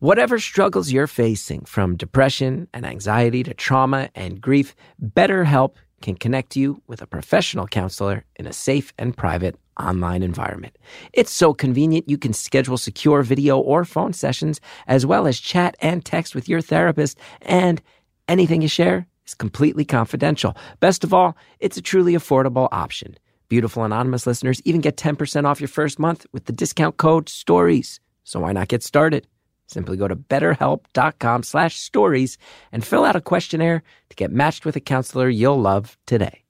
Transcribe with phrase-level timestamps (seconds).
[0.00, 6.56] Whatever struggles you're facing, from depression and anxiety to trauma and grief, BetterHelp can connect
[6.56, 10.78] you with a professional counselor in a safe and private online environment.
[11.12, 15.76] It's so convenient you can schedule secure video or phone sessions, as well as chat
[15.80, 17.82] and text with your therapist, and
[18.26, 20.56] anything you share is completely confidential.
[20.80, 23.18] Best of all, it's a truly affordable option.
[23.50, 28.00] Beautiful Anonymous listeners even get 10% off your first month with the discount code STORIES.
[28.24, 29.26] So why not get started?
[29.70, 32.38] Simply go to betterhelp.com slash stories
[32.72, 36.42] and fill out a questionnaire to get matched with a counselor you'll love today.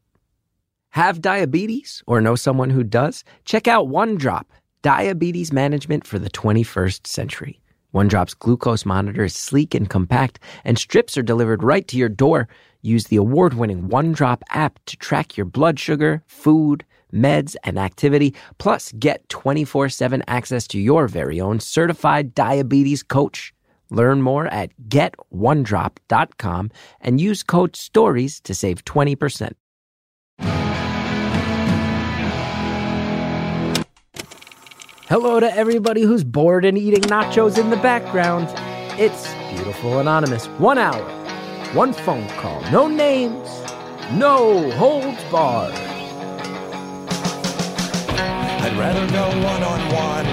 [0.91, 3.23] Have diabetes or know someone who does?
[3.45, 4.45] Check out OneDrop,
[4.81, 7.61] diabetes management for the 21st century.
[7.93, 12.49] OneDrop's glucose monitor is sleek and compact, and strips are delivered right to your door.
[12.81, 18.35] Use the award winning OneDrop app to track your blood sugar, food, meds, and activity.
[18.59, 23.53] Plus, get 24 7 access to your very own certified diabetes coach.
[23.91, 26.71] Learn more at getonedrop.com
[27.01, 29.53] and use code STORIES to save 20%.
[35.11, 38.47] Hello to everybody who's bored and eating nachos in the background.
[38.97, 40.47] It's Beautiful Anonymous.
[40.59, 41.03] One hour,
[41.75, 43.49] one phone call, no names,
[44.13, 45.90] no holds barred.
[48.81, 50.27] Rather go one on one.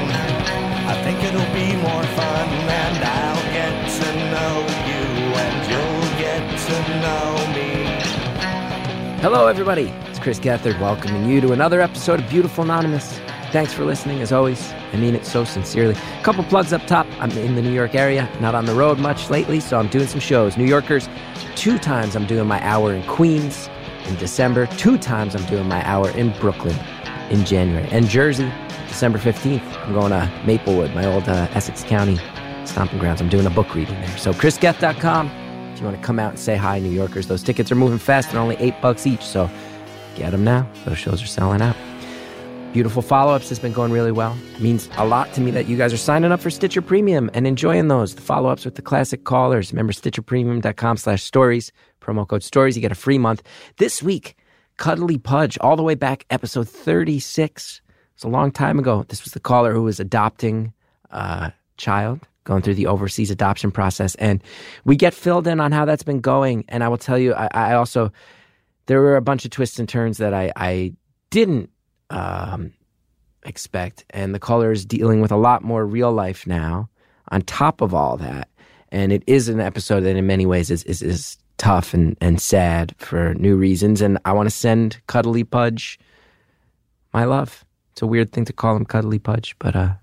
[0.87, 4.53] I think it'll be more fun, and I'll get to know
[4.87, 5.03] you,
[5.35, 9.19] and you'll get to know me.
[9.21, 9.89] Hello, everybody.
[10.05, 13.19] It's Chris Gethard welcoming you to another episode of Beautiful Anonymous.
[13.51, 14.71] Thanks for listening, as always.
[14.93, 15.95] I mean it so sincerely.
[15.95, 17.05] A couple plugs up top.
[17.19, 20.07] I'm in the New York area, not on the road much lately, so I'm doing
[20.07, 20.55] some shows.
[20.55, 21.09] New Yorkers,
[21.57, 23.69] two times I'm doing my hour in Queens
[24.05, 26.77] in December, two times I'm doing my hour in Brooklyn
[27.29, 27.87] in January.
[27.91, 28.51] And Jersey,
[28.87, 32.17] December 15th, I'm going to Maplewood, my old uh, Essex County
[32.65, 33.21] stomping grounds.
[33.21, 34.17] I'm doing a book reading there.
[34.17, 35.31] So, chrisgeth.com
[35.77, 37.27] if you want to come out and say hi, New Yorkers.
[37.27, 38.31] Those tickets are moving fast.
[38.31, 39.47] They're only eight bucks each, so
[40.15, 40.67] get them now.
[40.85, 41.75] Those shows are selling out.
[42.73, 44.35] Beautiful follow ups has been going really well.
[44.55, 47.29] It means a lot to me that you guys are signing up for Stitcher Premium
[47.33, 48.15] and enjoying those.
[48.15, 49.71] The follow ups with the classic callers.
[49.71, 51.71] Remember stitcherpremium.com slash stories.
[52.01, 52.75] Promo code stories.
[52.75, 53.43] You get a free month.
[53.77, 54.35] This week,
[54.77, 57.81] Cuddly Pudge, all the way back, episode 36.
[58.13, 59.05] It's a long time ago.
[59.09, 60.73] This was the caller who was adopting
[61.11, 64.15] a child, going through the overseas adoption process.
[64.15, 64.41] And
[64.85, 66.63] we get filled in on how that's been going.
[66.69, 68.11] And I will tell you, I, I also,
[68.85, 70.93] there were a bunch of twists and turns that I, I
[71.29, 71.69] didn't
[72.09, 72.73] um,
[73.43, 74.05] expect.
[74.11, 76.89] And the caller is dealing with a lot more real life now
[77.29, 78.47] on top of all that.
[78.89, 82.41] And it is an episode that in many ways is, is, is tough and, and
[82.41, 84.01] sad for new reasons.
[84.01, 85.99] And I want to send Cuddly Pudge
[87.13, 87.65] my love.
[87.91, 89.93] It's a weird thing to call him Cuddly Pudge, but uh,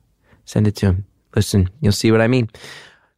[0.44, 1.06] send it to him.
[1.37, 2.50] Listen, you'll see what I mean.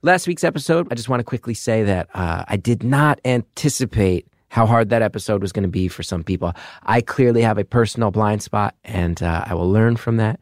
[0.03, 4.27] Last week's episode, I just want to quickly say that uh, I did not anticipate
[4.49, 6.53] how hard that episode was going to be for some people.
[6.85, 10.41] I clearly have a personal blind spot, and uh, I will learn from that.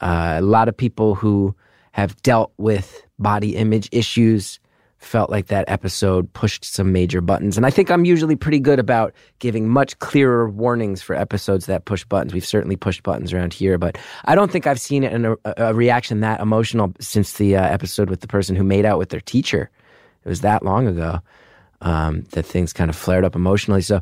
[0.00, 1.54] Uh, a lot of people who
[1.92, 4.58] have dealt with body image issues
[5.04, 7.56] felt like that episode pushed some major buttons.
[7.56, 11.84] And I think I'm usually pretty good about giving much clearer warnings for episodes that
[11.84, 12.34] push buttons.
[12.34, 16.20] We've certainly pushed buttons around here, but I don't think I've seen a, a reaction
[16.20, 19.70] that emotional since the uh, episode with the person who made out with their teacher.
[20.24, 21.20] It was that long ago
[21.80, 23.82] um, that things kind of flared up emotionally.
[23.82, 24.00] So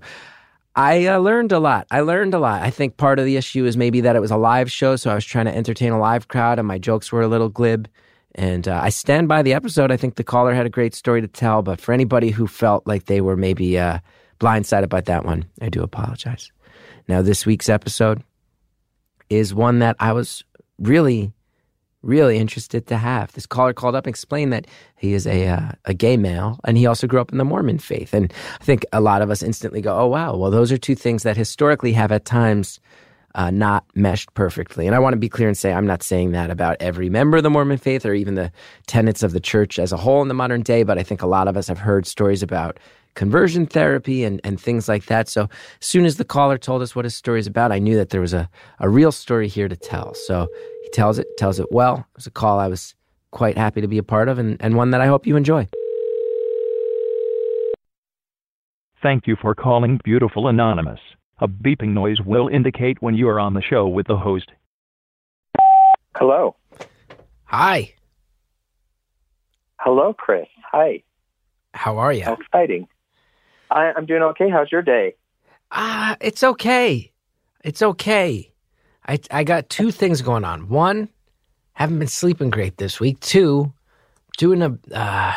[0.74, 1.86] I uh, learned a lot.
[1.90, 2.62] I learned a lot.
[2.62, 5.10] I think part of the issue is maybe that it was a live show, so
[5.10, 7.88] I was trying to entertain a live crowd, and my jokes were a little glib.
[8.34, 9.90] And uh, I stand by the episode.
[9.90, 12.86] I think the caller had a great story to tell, but for anybody who felt
[12.86, 13.98] like they were maybe uh,
[14.40, 16.50] blindsided by that one, I do apologize.
[17.08, 18.22] Now, this week's episode
[19.28, 20.44] is one that I was
[20.78, 21.32] really,
[22.02, 23.32] really interested to have.
[23.32, 24.66] This caller called up and explained that
[24.96, 27.78] he is a uh, a gay male, and he also grew up in the Mormon
[27.78, 28.14] faith.
[28.14, 30.36] And I think a lot of us instantly go, "Oh, wow!
[30.36, 32.80] Well, those are two things that historically have at times."
[33.34, 34.86] Uh, not meshed perfectly.
[34.86, 37.38] And I want to be clear and say I'm not saying that about every member
[37.38, 38.52] of the Mormon faith or even the
[38.86, 41.26] tenets of the church as a whole in the modern day, but I think a
[41.26, 42.78] lot of us have heard stories about
[43.14, 45.28] conversion therapy and, and things like that.
[45.28, 47.96] So as soon as the caller told us what his story is about, I knew
[47.96, 48.48] that there was a,
[48.78, 50.14] a real story here to tell.
[50.14, 50.48] So
[50.82, 51.98] he tells it, tells it well.
[51.98, 52.94] It was a call I was
[53.30, 55.68] quite happy to be a part of and, and one that I hope you enjoy.
[59.02, 61.00] Thank you for calling Beautiful Anonymous.
[61.42, 64.52] A beeping noise will indicate when you are on the show with the host.
[66.14, 66.54] Hello.
[67.46, 67.92] Hi,
[69.80, 70.46] Hello, Chris.
[70.70, 71.02] Hi.
[71.74, 72.22] how are you?
[72.22, 72.86] How exciting.
[73.72, 74.48] I, I'm doing okay.
[74.48, 75.16] How's your day?
[75.72, 77.10] Ah, it's okay.
[77.64, 78.52] It's okay.
[79.08, 80.68] I I got two things going on.
[80.68, 81.08] One,
[81.72, 83.18] haven't been sleeping great this week.
[83.18, 83.72] Two,
[84.38, 84.78] doing a.
[84.94, 85.34] Uh,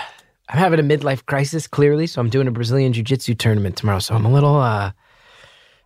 [0.47, 2.05] I'm having a midlife crisis, clearly.
[2.05, 3.97] So I'm doing a Brazilian Jiu Jitsu tournament tomorrow.
[3.97, 4.91] So I'm a little, uh,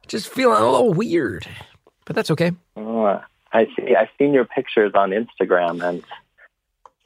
[0.10, 1.48] just feeling a little weird,
[2.06, 2.52] but that's okay.
[2.76, 3.22] Oh,
[3.54, 3.96] I see.
[3.96, 6.04] I've seen your pictures on Instagram, and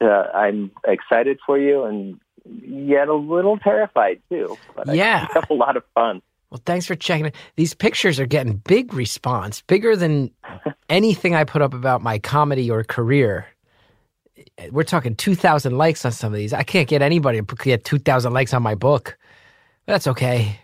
[0.00, 4.56] uh, I'm excited for you, and yet a little terrified too.
[4.74, 5.26] But Yeah.
[5.30, 6.20] I have a lot of fun.
[6.50, 7.34] Well, thanks for checking it.
[7.56, 10.30] These pictures are getting big response, bigger than
[10.88, 13.46] anything I put up about my comedy or career.
[14.70, 16.52] We're talking 2,000 likes on some of these.
[16.52, 19.16] I can't get anybody to get 2,000 likes on my book.
[19.86, 20.60] That's okay.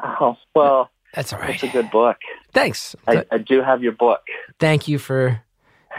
[0.00, 1.54] Oh well, That's all right.
[1.54, 2.16] it's a good book.
[2.52, 2.96] Thanks.
[3.06, 4.22] I, I do have your book.
[4.58, 5.40] Thank you for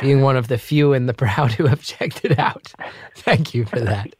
[0.01, 2.73] being one of the few and the proud who have checked it out.
[3.15, 4.13] Thank you for that.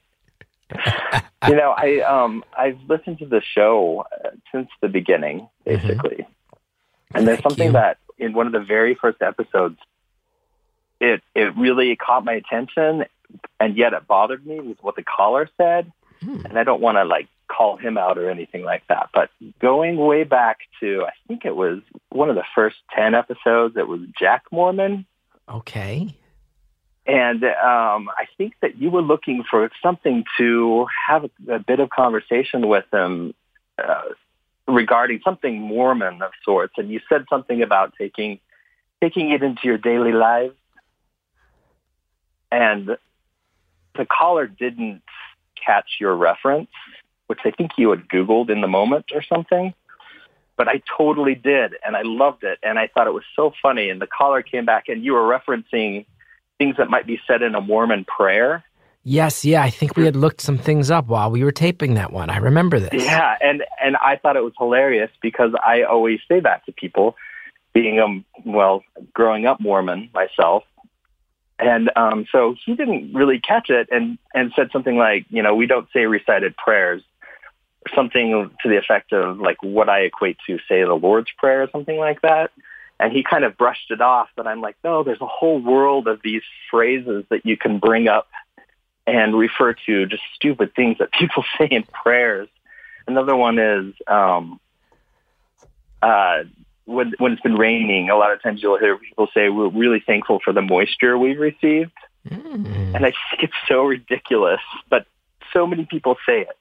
[1.48, 6.26] you know, I um I've listened to the show uh, since the beginning, basically.
[7.14, 7.42] And there's Mm-hmm.
[7.42, 7.74] Thank something you.
[7.74, 9.78] that in one of the very first episodes,
[11.00, 13.06] it it really caught my attention,
[13.60, 15.92] and yet it bothered me with what the caller said.
[16.22, 16.46] Hmm.
[16.46, 19.98] And I don't want to like call him out or anything like that, but going
[19.98, 23.76] way back to I think it was one of the first ten episodes.
[23.78, 25.06] It was Jack Mormon.
[25.48, 26.16] Okay.
[27.08, 31.80] And um, I think that you were looking for something to have a, a bit
[31.80, 33.36] of conversation with him
[33.78, 34.02] uh,
[34.68, 36.74] regarding something Mormon of sorts.
[36.78, 38.40] And you said something about taking
[39.02, 40.52] taking it into your daily life.
[42.52, 42.98] And
[43.96, 45.04] the caller didn't
[45.64, 46.70] catch your reference,
[47.28, 49.74] which I think you had Googled in the moment or something.
[50.58, 53.90] But I totally did, and I loved it, and I thought it was so funny.
[53.90, 56.06] And the caller came back, and you were referencing
[56.58, 58.64] things that might be said in a Mormon prayer.
[59.08, 62.12] Yes, yeah, I think we had looked some things up while we were taping that
[62.12, 62.32] one.
[62.32, 63.04] I remember this.
[63.06, 67.16] Yeah, and and I thought it was hilarious because I always say that to people,
[67.72, 68.84] being um well,
[69.14, 70.64] growing up Mormon myself,
[71.60, 75.54] and um so he didn't really catch it and and said something like, you know,
[75.54, 77.04] we don't say recited prayers,
[77.94, 81.70] something to the effect of like what I equate to say the Lord's prayer or
[81.72, 82.52] something like that.
[83.00, 86.08] And he kind of brushed it off, but I'm like, no, there's a whole world
[86.08, 88.28] of these phrases that you can bring up
[89.06, 92.48] and refer to just stupid things that people say in prayers.
[93.08, 94.60] Another one is um,
[96.02, 96.44] uh,
[96.86, 98.10] when when it's been raining.
[98.10, 101.40] A lot of times you'll hear people say, "We're really thankful for the moisture we've
[101.40, 101.92] received,"
[102.28, 102.96] Mm.
[102.96, 105.06] and I think it's so ridiculous, but
[105.54, 106.58] so many people say it.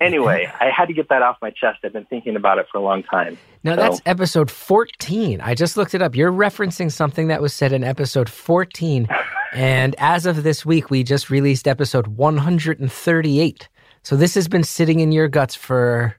[0.00, 1.80] Anyway, I had to get that off my chest.
[1.84, 3.36] I've been thinking about it for a long time.
[3.62, 5.40] Now So- that's episode 14.
[5.42, 6.14] I just looked it up.
[6.16, 9.08] You're referencing something that was said in episode 14.
[9.52, 13.68] And as of this week, we just released episode 138.
[14.04, 16.14] So this has been sitting in your guts for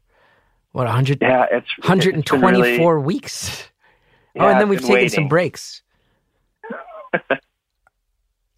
[0.74, 3.70] what 100 Yeah, it's it's been 124 really- weeks.
[4.36, 5.82] yeah, oh, and then we've taken some breaks.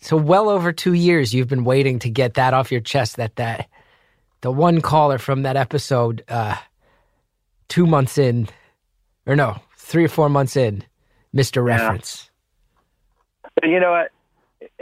[0.02, 3.36] so well over 2 years you've been waiting to get that off your chest that
[3.36, 3.70] that
[4.44, 6.56] the one caller from that episode uh
[7.70, 8.48] 2 months in
[9.26, 10.84] or no, 3 or 4 months in
[11.32, 11.76] Mister Yeah.
[11.76, 12.30] reference.
[13.56, 14.12] But you know what?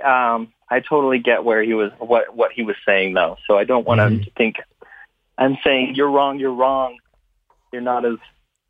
[0.06, 3.38] Um, I totally get where he was, what what he was saying, though.
[3.48, 4.56] So I don't want him to think
[5.38, 6.40] I'm saying you're wrong.
[6.40, 6.98] You're wrong.
[7.72, 8.18] You're not as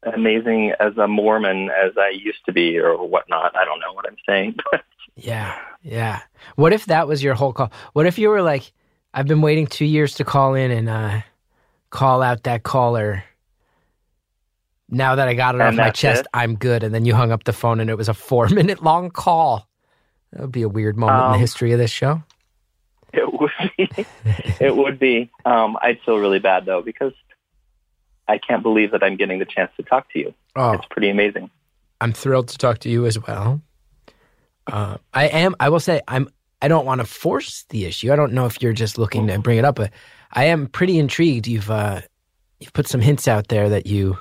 [0.03, 3.55] amazing as a Mormon as I used to be, or whatnot.
[3.55, 4.55] I don't know what I'm saying.
[5.17, 5.59] Yeah.
[5.83, 6.21] Yeah.
[6.55, 7.71] What if that was your whole call?
[7.93, 8.71] What if you were like
[9.13, 11.21] I've been waiting 2 years to call in and uh
[11.89, 13.23] call out that caller
[14.89, 16.27] now that I got it And off my chest, it?
[16.33, 16.83] I'm good.
[16.83, 19.67] And then you hung up the phone and it was a four minute long call.
[20.31, 22.23] That would be a weird moment in the Um, history of this show.
[23.13, 24.05] it would be.
[24.59, 25.29] it would be.
[25.45, 27.13] Um, I'd feel really bad though because
[28.27, 30.33] I can't believe that I'm getting the chance to talk to you.
[30.55, 31.49] Oh, It's pretty amazing.
[31.99, 33.61] I'm thrilled to talk to you as well.
[34.67, 35.55] Uh, I am.
[35.59, 36.29] I will say I'm.
[36.61, 38.11] I don't want to force the issue.
[38.11, 39.91] I don't know if you're just looking to bring it up, but
[40.31, 41.47] I am pretty intrigued.
[41.47, 42.01] You've uh,
[42.59, 44.17] you've put some hints out there that you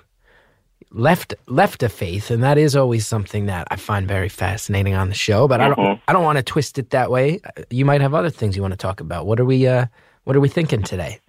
[0.90, 5.08] left left a faith, and that is always something that I find very fascinating on
[5.08, 5.46] the show.
[5.46, 6.00] But I don't.
[6.08, 7.40] I don't want to twist it that way.
[7.70, 9.26] You might have other things you want to talk about.
[9.26, 9.66] What are we?
[9.66, 9.86] Uh,
[10.24, 11.20] what are we thinking today?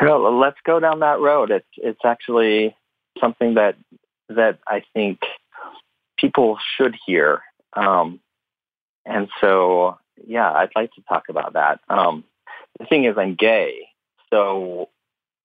[0.00, 1.50] Well, let's go down that road.
[1.50, 2.76] It's it's actually
[3.20, 3.76] something that
[4.28, 5.20] that I think
[6.18, 7.42] people should hear.
[7.74, 8.20] Um,
[9.04, 11.80] and so, yeah, I'd like to talk about that.
[11.88, 12.24] Um,
[12.78, 13.88] the thing is, I'm gay,
[14.30, 14.88] so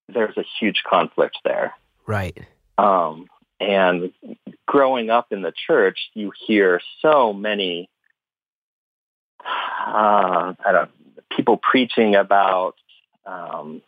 [0.10, 1.74] there's a huge conflict there.
[2.06, 2.38] Right.
[2.77, 3.27] Um,
[3.60, 4.12] and
[4.68, 7.89] growing up in the church, you hear so many,
[9.46, 10.92] uh, I don't,
[11.36, 12.75] people preaching about
[13.25, 13.82] um,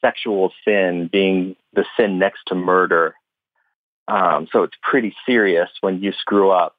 [0.00, 3.14] sexual sin being the sin next to murder.
[4.06, 6.76] Um, so it's pretty serious when you screw up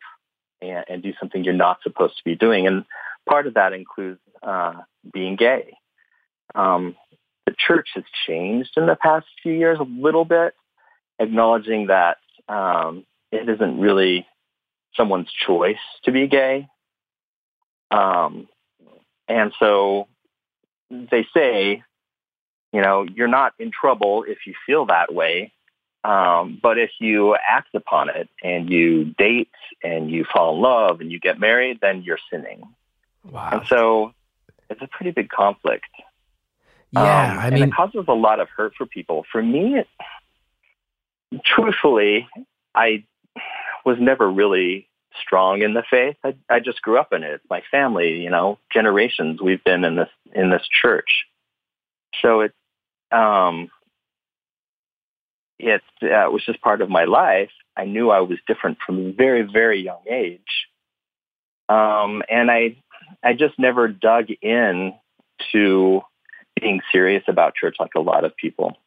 [0.61, 2.67] and, and do something you're not supposed to be doing.
[2.67, 2.85] And
[3.27, 4.73] part of that includes uh,
[5.13, 5.73] being gay.
[6.53, 6.95] Um,
[7.45, 10.53] the church has changed in the past few years a little bit,
[11.19, 12.17] acknowledging that
[12.47, 14.25] um, it isn't really
[14.95, 16.67] someone's choice to be gay.
[17.91, 18.47] Um,
[19.27, 20.07] and so
[20.89, 21.83] they say,
[22.71, 25.51] you know, you're not in trouble if you feel that way.
[26.03, 29.49] Um, but if you act upon it and you date
[29.83, 32.61] and you fall in love and you get married, then you're sinning.
[33.29, 33.49] Wow.
[33.51, 34.13] And so
[34.69, 35.85] it's a pretty big conflict.
[36.91, 37.01] Yeah,
[37.33, 39.25] Um, I and mean, it causes a lot of hurt for people.
[39.31, 39.87] For me, it,
[41.43, 42.27] truthfully,
[42.73, 43.03] I
[43.85, 44.87] was never really
[45.21, 46.15] strong in the faith.
[46.23, 47.41] I, I just grew up in it.
[47.49, 51.25] My family, you know, generations we've been in this in this church.
[52.21, 52.53] So it
[53.11, 53.69] um,
[55.59, 57.51] it uh, was just part of my life.
[57.77, 60.67] I knew I was different from a very very young age,
[61.69, 62.77] um, and I
[63.25, 64.93] I just never dug in
[65.51, 66.01] to
[66.61, 68.77] being serious about church like a lot of people.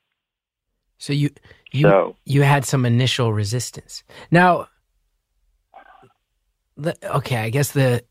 [0.99, 1.31] so you
[1.73, 4.05] you so you had some initial resistance.
[4.31, 4.69] Now,
[6.77, 8.05] the, okay, I guess the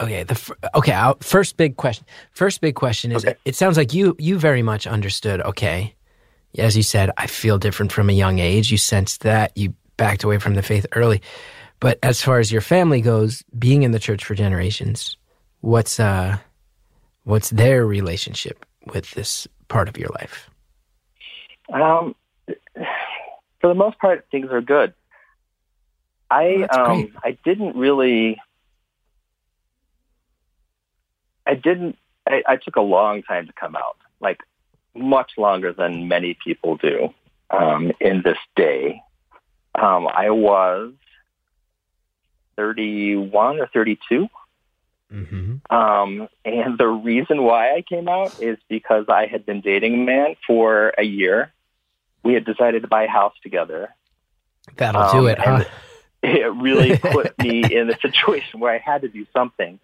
[0.00, 2.04] okay the okay I'll, first big question.
[2.32, 3.36] First big question is: Okay.
[3.44, 5.40] It sounds like you you very much understood.
[5.40, 5.94] Okay,
[6.58, 8.70] as you said, I feel different from a young age.
[8.70, 11.22] You sensed that you backed away from the faith early.
[11.80, 15.16] But as far as your family goes, being in the church for generations,
[15.62, 16.36] what's uh,
[17.24, 20.50] what's their relationship with this part of your life?
[21.72, 22.14] Um,
[22.74, 24.92] for the most part, things are good.
[26.30, 27.08] I Oh, um.
[27.24, 28.38] I didn't really.
[31.46, 31.96] I didn't.
[32.28, 34.40] I, I took a long time to come out, like
[34.94, 37.12] much longer than many people do
[37.50, 39.00] um, in this day.
[39.74, 40.92] Um, I was
[42.56, 44.28] thirty-one or thirty-two.
[45.12, 45.74] Mm-hmm.
[45.74, 50.04] Um, and the reason why I came out is because I had been dating a
[50.04, 51.52] man for a year.
[52.22, 53.94] We had decided to buy a house together.
[54.76, 55.64] That'll Um, do it, huh?
[56.24, 59.80] It really put me in a situation where I had to do something.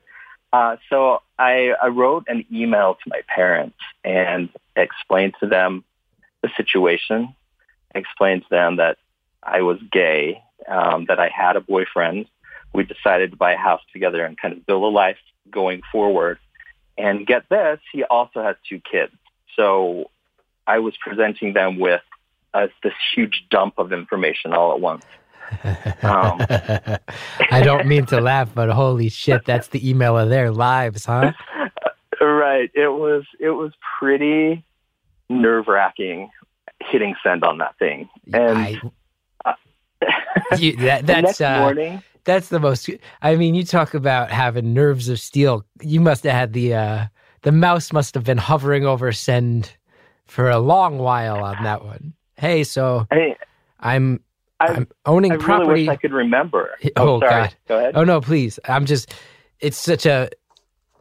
[0.52, 5.82] Uh, so I, I wrote an email to my parents and explained to them
[6.42, 7.35] the situation,
[7.92, 8.99] explained to them that
[9.42, 12.26] I was gay, um, that I had a boyfriend.
[12.75, 15.18] We decided to buy a house together and kind of build a life
[15.50, 16.38] going forward.
[16.96, 19.12] And get this, he also has two kids.
[19.56, 20.10] So
[20.66, 22.02] I was presenting them with
[22.54, 25.04] uh, this huge dump of information all at once.
[26.02, 26.38] Um,
[27.50, 31.32] I don't mean to laugh, but holy shit, that's the email of their lives, huh?
[32.20, 32.70] right.
[32.75, 34.64] It was it was pretty
[35.30, 36.30] nerve wracking
[36.80, 38.08] hitting send on that thing.
[38.32, 38.80] And
[39.44, 39.54] I,
[40.58, 42.90] you, that, that's next uh, morning, that's the most.
[43.22, 45.64] I mean, you talk about having nerves of steel.
[45.80, 47.06] You must have had the uh,
[47.42, 49.76] the mouse must have been hovering over send
[50.26, 52.14] for a long while on that one.
[52.37, 53.37] Hey, so I,
[53.80, 54.20] I'm
[54.60, 55.82] I, I'm owning I really property.
[55.82, 56.70] wish I could remember.
[56.96, 57.30] Oh, sorry.
[57.30, 57.54] God.
[57.66, 57.96] Go ahead.
[57.96, 58.58] Oh no, please.
[58.66, 59.12] I'm just
[59.60, 60.30] it's such a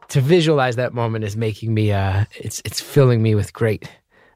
[0.08, 3.88] to visualize that moment is making me uh it's it's filling me with great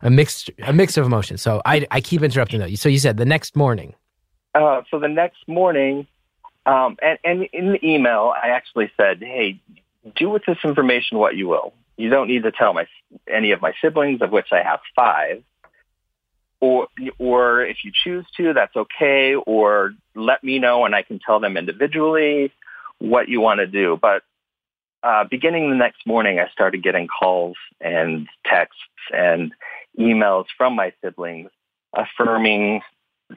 [0.02, 1.40] a mix a mix of emotions.
[1.42, 2.74] So I I keep interrupting though.
[2.74, 3.94] So you said the next morning.
[4.54, 6.06] Uh, so the next morning,
[6.66, 9.60] um, and, and in the email, I actually said, "Hey,
[10.16, 11.72] do with this information what you will.
[11.96, 12.86] You don't need to tell my
[13.28, 15.42] any of my siblings, of which I have five,
[16.60, 16.88] or
[17.18, 19.34] or if you choose to, that's okay.
[19.34, 22.52] Or let me know, and I can tell them individually
[22.98, 23.98] what you want to do.
[24.00, 24.22] But
[25.02, 28.80] uh, beginning the next morning, I started getting calls and texts
[29.12, 29.52] and
[29.98, 31.50] emails from my siblings
[31.94, 32.80] affirming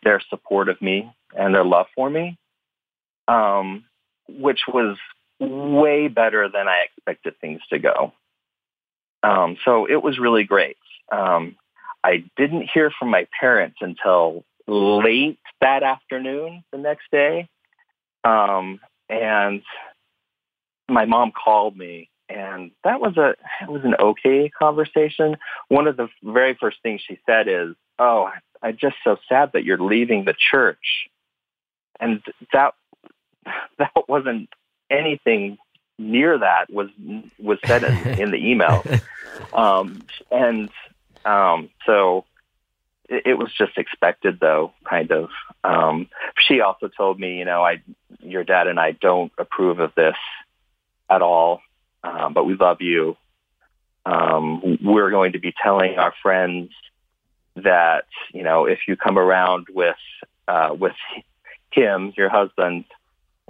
[0.03, 2.37] their support of me and their love for me,
[3.27, 3.85] um,
[4.27, 4.97] which was
[5.39, 8.13] way better than I expected things to go.
[9.23, 10.77] Um, so it was really great.
[11.11, 11.55] Um,
[12.03, 17.49] I didn't hear from my parents until late that afternoon the next day.
[18.23, 18.79] Um,
[19.09, 19.61] and
[20.87, 25.37] my mom called me and that was a it was an okay conversation.
[25.67, 28.29] One of the very first things she said is, "Oh,
[28.61, 31.09] I'm just so sad that you're leaving the church,"
[31.99, 32.21] and
[32.53, 32.73] that
[33.77, 34.49] that wasn't
[34.89, 35.57] anything
[35.97, 36.89] near that was
[37.39, 38.83] was said in, in the email,
[39.53, 40.69] um, and
[41.23, 42.25] um, so
[43.09, 45.29] it, it was just expected, though, kind of.
[45.63, 47.81] Um, she also told me, you know, I
[48.21, 50.17] your dad and I don't approve of this
[51.09, 51.61] at all
[52.05, 53.17] um, but we love you.
[54.05, 56.69] Um, we're going to be telling our friends
[57.55, 59.95] that you know if you come around with
[60.47, 60.93] uh, with
[61.71, 62.85] him, your husband,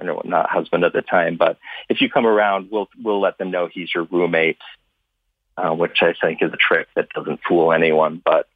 [0.02, 1.58] no, not husband at the time, but
[1.90, 4.60] if you come around, we'll we'll let them know he's your roommate,
[5.58, 8.22] uh, which I think is a trick that doesn't fool anyone.
[8.24, 8.48] But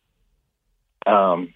[1.06, 1.54] um,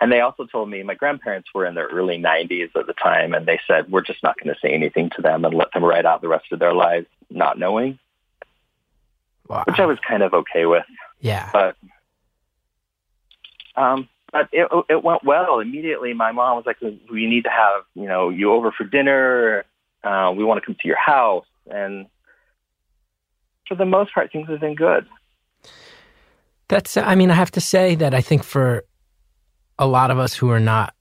[0.00, 3.34] and they also told me my grandparents were in their early 90s at the time,
[3.34, 5.84] and they said we're just not going to say anything to them and let them
[5.84, 7.98] ride out the rest of their lives not knowing,
[9.48, 9.64] Wow.
[9.66, 10.84] which I was kind of okay with.
[11.20, 11.50] yeah.
[11.52, 11.76] But
[13.76, 16.12] um, but it it went well immediately.
[16.12, 19.64] My mom was like, "We need to have you know you over for dinner.
[20.02, 22.06] Uh, we want to come to your house." And
[23.68, 25.06] for the most part, things have been good.
[26.68, 28.84] That's, I mean, I have to say that I think for
[29.78, 30.94] a lot of us who are not,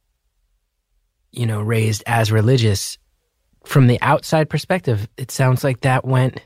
[1.31, 2.99] you know, raised as religious,
[3.65, 6.45] from the outside perspective, it sounds like that went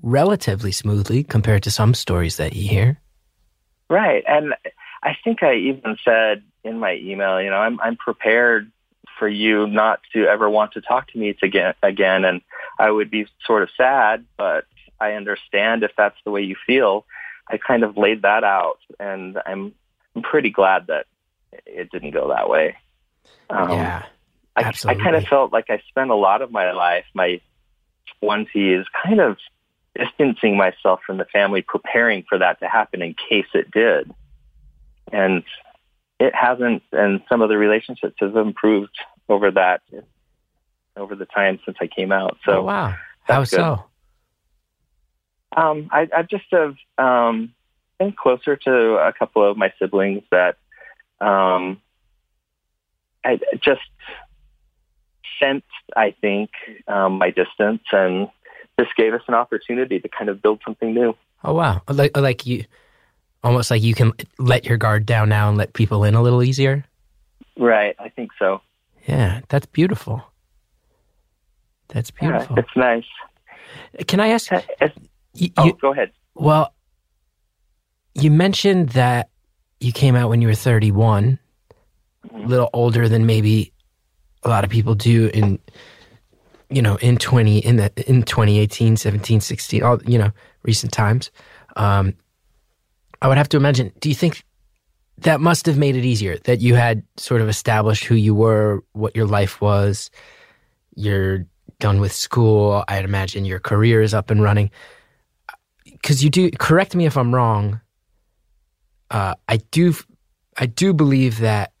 [0.00, 3.00] relatively smoothly compared to some stories that you hear.
[3.90, 4.24] Right.
[4.26, 4.54] And
[5.02, 8.70] I think I even said in my email, you know, I'm I'm prepared
[9.18, 12.40] for you not to ever want to talk to me again again and
[12.78, 14.64] I would be sort of sad, but
[15.00, 17.04] I understand if that's the way you feel.
[17.48, 19.74] I kind of laid that out and I'm
[20.14, 21.06] I'm pretty glad that
[21.66, 22.76] it didn't go that way.
[23.50, 24.04] Um, yeah.
[24.54, 27.40] I, I kind of felt like I spent a lot of my life, my
[28.22, 29.38] 20s, kind of
[29.96, 34.12] distancing myself from the family, preparing for that to happen in case it did.
[35.12, 35.44] And
[36.18, 38.96] it hasn't, and some of the relationships have improved
[39.28, 39.82] over that,
[40.96, 42.38] over the time since I came out.
[42.44, 42.94] So, oh, wow.
[43.24, 43.84] How so?
[45.56, 47.52] um, I, I just have um,
[47.98, 50.56] been closer to a couple of my siblings that
[51.20, 51.80] um,
[53.24, 53.80] I just
[55.40, 55.66] sensed,
[55.96, 56.50] I think,
[56.88, 58.28] um, my distance, and
[58.78, 61.14] this gave us an opportunity to kind of build something new.
[61.44, 61.82] Oh, wow.
[61.88, 62.64] Like, like you,
[63.44, 66.42] almost like you can let your guard down now and let people in a little
[66.42, 66.84] easier.
[67.58, 68.60] Right, I think so.
[69.06, 70.22] Yeah, that's beautiful.
[71.88, 72.56] That's beautiful.
[72.56, 74.06] Yeah, it's nice.
[74.06, 74.50] Can I ask?
[74.52, 74.90] It's-
[75.34, 76.12] You, oh, you, go ahead.
[76.34, 76.74] well,
[78.14, 79.30] you mentioned that
[79.80, 81.38] you came out when you were 31,
[82.32, 83.72] a little older than maybe
[84.44, 85.58] a lot of people do in,
[86.68, 90.30] you know, in 20, in the, in 2018, 17, 16, all, you know,
[90.64, 91.30] recent times.
[91.76, 92.14] Um,
[93.22, 94.42] I would have to imagine, do you think
[95.18, 98.82] that must have made it easier that you had sort of established who you were,
[98.92, 100.10] what your life was,
[100.96, 101.46] you're
[101.78, 102.84] done with school.
[102.88, 104.70] I'd imagine your career is up and running.
[105.84, 107.80] Because you do, correct me if I'm wrong.
[109.08, 109.94] Uh, I do,
[110.56, 111.72] I do believe that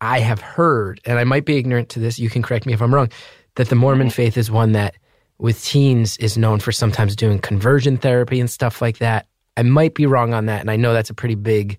[0.00, 2.20] I have heard, and I might be ignorant to this.
[2.20, 3.10] You can correct me if I'm wrong.
[3.56, 4.94] That the Mormon faith is one that,
[5.38, 9.26] with teens, is known for sometimes doing conversion therapy and stuff like that.
[9.56, 11.78] I might be wrong on that, and I know that's a pretty big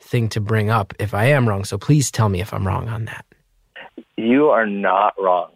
[0.00, 1.64] thing to bring up if I am wrong.
[1.64, 3.24] So please tell me if I'm wrong on that.
[4.16, 5.52] You are not wrong,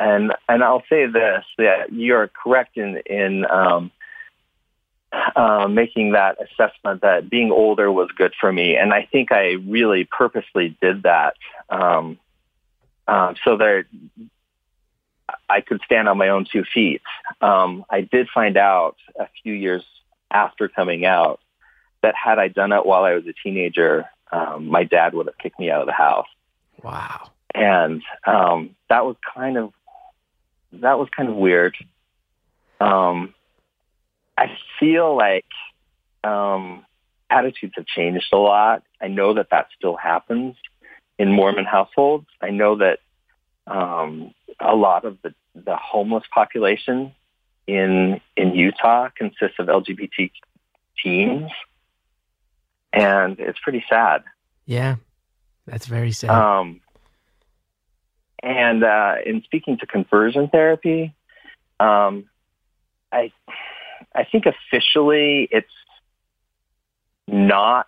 [0.00, 3.90] and and I'll say this: that you are correct in in um,
[5.36, 9.52] uh, making that assessment that being older was good for me, and I think I
[9.66, 11.34] really purposely did that
[11.68, 12.18] um,
[13.06, 13.84] um, so that
[15.48, 17.02] I could stand on my own two feet.
[17.40, 19.84] Um, I did find out a few years
[20.32, 21.40] after coming out
[22.02, 25.38] that had I done it while I was a teenager, um, my dad would have
[25.38, 26.26] kicked me out of the house
[26.82, 27.30] Wow.
[27.54, 29.72] and um, that was kind of
[30.72, 31.76] that was kind of weird.
[32.80, 33.34] Um,
[34.38, 35.44] I feel like
[36.24, 36.84] um,
[37.28, 38.82] attitudes have changed a lot.
[39.00, 40.56] I know that that still happens
[41.18, 42.26] in Mormon households.
[42.40, 43.00] I know that
[43.66, 47.12] um, a lot of the, the homeless population
[47.66, 50.30] in in Utah consists of LGBT
[51.02, 51.50] teens,
[52.92, 54.24] and it's pretty sad.
[54.66, 54.96] Yeah.
[55.66, 56.30] That's very sad.
[56.30, 56.80] Um,
[58.42, 61.14] and uh, in speaking to conversion therapy,
[61.78, 62.28] um,
[63.12, 63.32] I
[64.14, 65.68] I think officially it's
[67.28, 67.86] not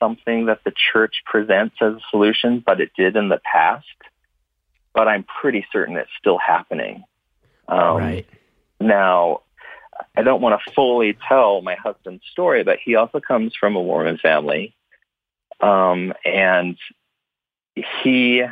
[0.00, 3.86] something that the church presents as a solution, but it did in the past.
[4.92, 7.04] But I'm pretty certain it's still happening.
[7.68, 8.26] Um, right.
[8.80, 9.42] Now,
[10.16, 13.82] I don't want to fully tell my husband's story, but he also comes from a
[13.82, 14.74] Mormon family.
[15.60, 16.76] Um, and
[18.02, 18.42] he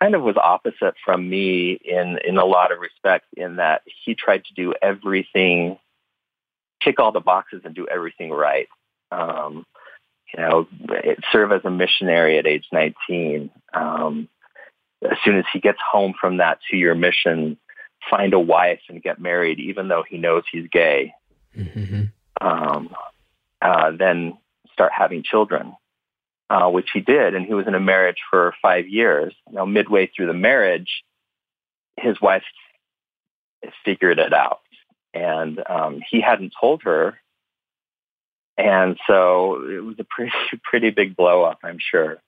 [0.00, 4.14] kind of was opposite from me in, in a lot of respects in that he
[4.14, 5.78] tried to do everything,
[6.82, 8.68] tick all the boxes and do everything right.
[9.10, 9.64] Um,
[10.34, 10.68] you know,
[11.32, 13.50] serve as a missionary at age 19.
[13.72, 14.28] Um,
[15.02, 17.56] as soon as he gets home from that two-year mission,
[18.10, 21.14] find a wife and get married, even though he knows he's gay.
[21.54, 22.04] hmm
[22.40, 22.94] Um,
[23.60, 24.38] uh, then
[24.72, 25.74] start having children,
[26.50, 29.34] uh, which he did, and he was in a marriage for five years.
[29.50, 31.02] Now, midway through the marriage,
[31.96, 32.44] his wife
[33.84, 34.60] figured it out,
[35.12, 37.18] and um, he hadn't told her,
[38.56, 42.18] and so it was a pretty pretty big blow up, I'm sure.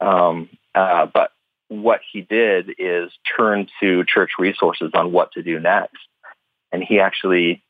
[0.00, 1.30] Um, uh, but
[1.80, 5.96] what he did is turn to church resources on what to do next,
[6.70, 7.62] and he actually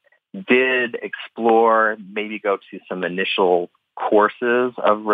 [0.48, 5.06] did explore, maybe go to some initial courses of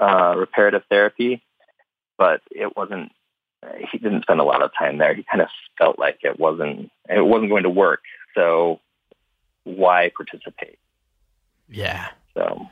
[0.00, 1.42] uh, reparative therapy,
[2.16, 3.12] but it wasn't.
[3.92, 5.14] He didn't spend a lot of time there.
[5.14, 8.00] He kind of felt like it wasn't it wasn't going to work.
[8.34, 8.80] So
[9.64, 10.78] why participate?
[11.68, 12.08] Yeah.
[12.34, 12.68] So.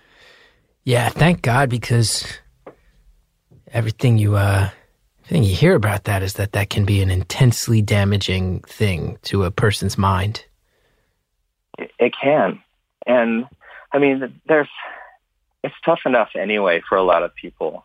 [0.84, 2.26] Yeah, thank God because
[3.70, 4.70] everything you uh
[5.28, 9.44] everything you hear about that is that that can be an intensely damaging thing to
[9.44, 10.42] a person's mind.
[11.76, 12.62] It can,
[13.06, 13.46] and
[13.92, 14.70] I mean, there's
[15.62, 17.84] it's tough enough anyway for a lot of people.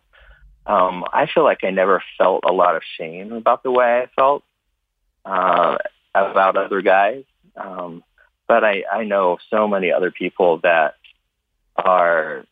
[0.64, 4.06] Um, I feel like I never felt a lot of shame about the way I
[4.18, 4.42] felt
[5.26, 5.76] uh,
[6.14, 7.24] about other guys.
[7.56, 8.02] Um,
[8.48, 10.94] but I, I know so many other people that
[11.76, 12.46] are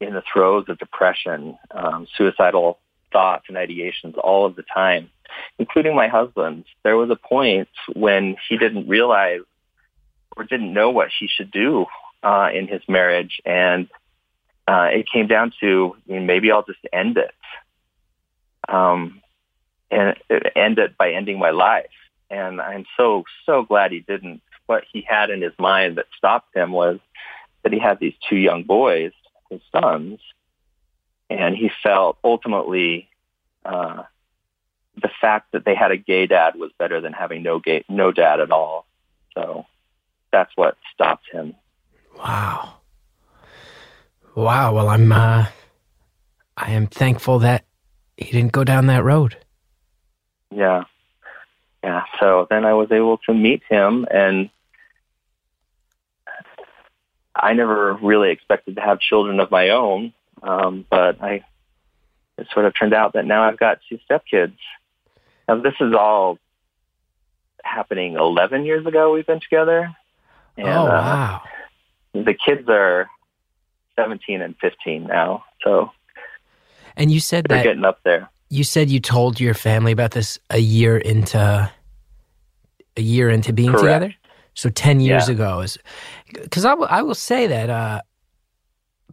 [0.00, 2.78] in the throes of depression, um, suicidal
[3.12, 5.10] thoughts and ideations all of the time,
[5.58, 6.64] including my husband.
[6.82, 9.40] There was a point when he didn't realize
[10.36, 11.86] or didn't know what he should do
[12.22, 13.88] uh, in his marriage, and
[14.68, 17.34] uh, it came down to I mean, maybe I'll just end it,
[18.68, 19.20] um,
[19.90, 20.16] and
[20.54, 21.90] end it by ending my life.
[22.30, 24.42] And I'm so so glad he didn't.
[24.66, 27.00] What he had in his mind that stopped him was
[27.62, 29.12] that he had these two young boys,
[29.50, 30.20] his sons,
[31.30, 33.08] and he felt ultimately
[33.64, 34.02] uh,
[35.00, 38.12] the fact that they had a gay dad was better than having no gay no
[38.12, 38.86] dad at all.
[39.34, 39.64] So
[40.32, 41.54] that's what stopped him.
[42.18, 42.74] Wow.
[44.34, 44.74] Wow.
[44.74, 45.46] Well, I'm, uh,
[46.56, 47.64] I am thankful that
[48.16, 49.36] he didn't go down that road.
[50.50, 50.84] Yeah.
[51.82, 52.04] Yeah.
[52.18, 54.50] So then I was able to meet him and
[57.34, 60.12] I never really expected to have children of my own.
[60.42, 61.44] Um, but I,
[62.38, 64.56] it sort of turned out that now I've got two stepkids.
[65.48, 66.38] Now this is all
[67.62, 69.94] happening 11 years ago we've been together.
[70.56, 71.42] And, oh, wow.
[72.14, 73.08] Uh, the kids are
[73.96, 75.44] 17 and 15 now.
[75.62, 75.90] So,
[76.96, 78.28] and you said they're that getting up there.
[78.48, 81.70] You said you told your family about this a year into
[82.96, 83.84] a year into being Correct.
[83.84, 84.14] together.
[84.54, 85.34] So 10 years yeah.
[85.34, 85.78] ago is
[86.32, 88.00] because I, w- I will say that uh,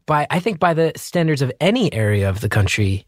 [0.07, 3.05] by I think by the standards of any area of the country,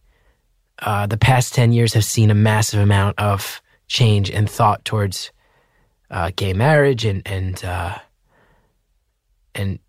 [0.79, 5.31] uh, the past 10 years have seen a massive amount of change and thought towards
[6.11, 7.97] uh, gay marriage and and uh,
[9.55, 9.79] and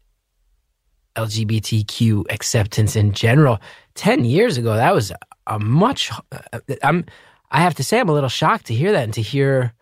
[1.17, 3.59] LGBTQ acceptance in general.
[3.95, 5.13] Ten years ago, that was
[5.47, 6.11] a much.
[6.33, 7.05] Uh, I'm.
[7.53, 9.73] I have to say, I'm a little shocked to hear that and to hear.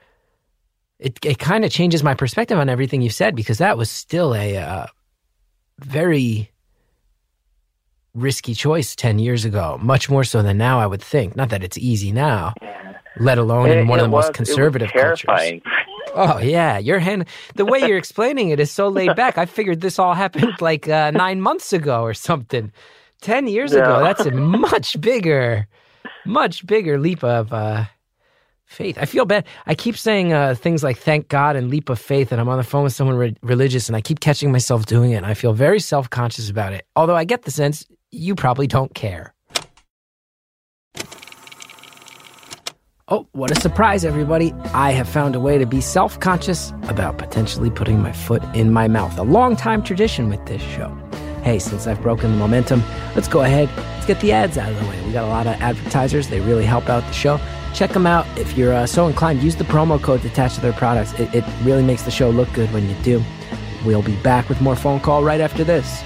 [0.99, 4.35] It it kind of changes my perspective on everything you've said because that was still
[4.35, 4.87] a uh,
[5.79, 6.51] very
[8.21, 11.37] risky choice 10 years ago, much more so than now, I would think.
[11.37, 12.55] Not that it's easy now,
[13.19, 15.61] let alone it, in one of the was, most conservative cultures.
[16.15, 17.27] Oh yeah, your hand.
[17.55, 19.37] The way you're explaining it is so laid back.
[19.37, 22.73] I figured this all happened like uh, nine months ago or something.
[23.21, 23.81] Ten years Yeah.
[23.81, 24.03] ago.
[24.03, 24.31] That's a
[24.71, 25.69] much bigger,
[26.25, 27.85] much bigger leap of uh,
[28.65, 28.97] faith.
[28.99, 29.45] I feel bad.
[29.67, 32.57] I keep saying uh, things like "thank God" and "leap of faith," and I'm on
[32.57, 35.17] the phone with someone re- religious, and I keep catching myself doing it.
[35.17, 36.87] And I feel very self conscious about it.
[36.97, 39.35] Although I get the sense you probably don't care.
[43.11, 44.53] Oh, what a surprise, everybody.
[44.75, 48.71] I have found a way to be self conscious about potentially putting my foot in
[48.71, 49.19] my mouth.
[49.19, 50.95] A long time tradition with this show.
[51.43, 52.83] Hey, since I've broken the momentum,
[53.15, 53.71] let's go ahead.
[53.77, 55.03] Let's get the ads out of the way.
[55.07, 57.41] We got a lot of advertisers, they really help out the show.
[57.73, 58.27] Check them out.
[58.39, 61.13] If you're uh, so inclined, use the promo codes attached to their products.
[61.15, 63.23] It, it really makes the show look good when you do.
[63.87, 66.03] We'll be back with more phone call right after this.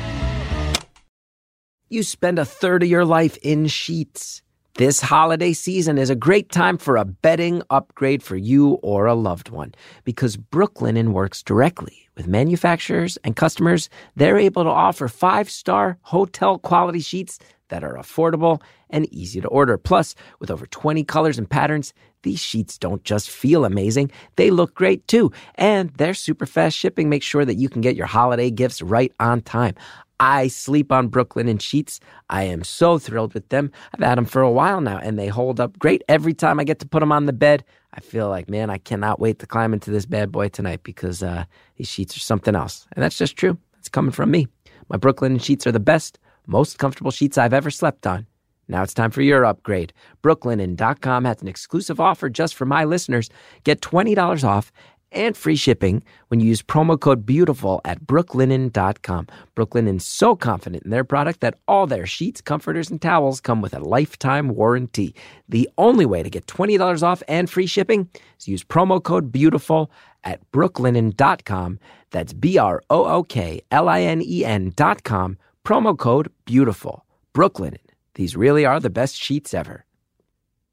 [1.92, 4.40] You spend a third of your life in sheets.
[4.76, 9.14] This holiday season is a great time for a bedding upgrade for you or a
[9.14, 9.74] loved one
[10.04, 13.90] because Brooklinen works directly with manufacturers and customers.
[14.16, 19.48] They're able to offer five star hotel quality sheets that are affordable and easy to
[19.48, 19.76] order.
[19.76, 24.74] Plus, with over 20 colors and patterns, these sheets don't just feel amazing, they look
[24.74, 25.30] great too.
[25.56, 29.12] And their super fast shipping makes sure that you can get your holiday gifts right
[29.20, 29.74] on time.
[30.22, 31.98] I sleep on Brooklinen sheets.
[32.30, 33.72] I am so thrilled with them.
[33.92, 36.64] I've had them for a while now and they hold up great every time I
[36.64, 37.64] get to put them on the bed.
[37.92, 41.24] I feel like, man, I cannot wait to climb into this bad boy tonight because
[41.24, 42.86] uh, these sheets are something else.
[42.92, 43.58] And that's just true.
[43.80, 44.46] It's coming from me.
[44.88, 48.24] My Brooklinen sheets are the best, most comfortable sheets I've ever slept on.
[48.68, 49.92] Now it's time for your upgrade.
[50.22, 53.28] Brooklinen.com has an exclusive offer just for my listeners.
[53.64, 54.70] Get $20 off
[55.12, 59.26] and free shipping when you use promo code BEAUTIFUL at brooklinen.com.
[59.54, 63.74] Brooklinen's so confident in their product that all their sheets, comforters, and towels come with
[63.74, 65.14] a lifetime warranty.
[65.48, 69.90] The only way to get $20 off and free shipping is use promo code BEAUTIFUL
[70.24, 71.78] at brooklinen.com.
[72.10, 75.38] That's B R O O K L I N E N.com.
[75.64, 77.00] Promo code BEAUTIFUL.
[77.34, 77.78] Brooklinen.
[78.14, 79.84] These really are the best sheets ever.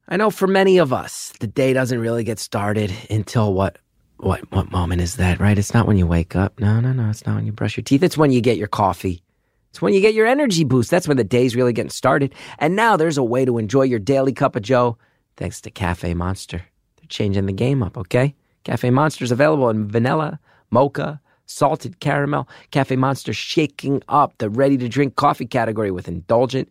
[0.08, 3.78] I know for many of us, the day doesn't really get started until what
[4.20, 5.58] what what moment is that, right?
[5.58, 6.60] It's not when you wake up.
[6.60, 7.10] No, no, no.
[7.10, 8.04] It's not when you brush your teeth.
[8.04, 9.24] It's when you get your coffee.
[9.70, 10.90] It's when you get your energy boost.
[10.90, 12.34] That's when the day's really getting started.
[12.58, 14.98] And now there's a way to enjoy your daily cup of Joe
[15.38, 16.58] thanks to Caffe Monster.
[16.98, 18.36] They're changing the game up, okay?
[18.64, 20.40] Caffe Monster is available in vanilla,
[20.72, 22.48] mocha, salted caramel.
[22.72, 26.70] Caffe Monster shaking up the ready to drink coffee category with indulgent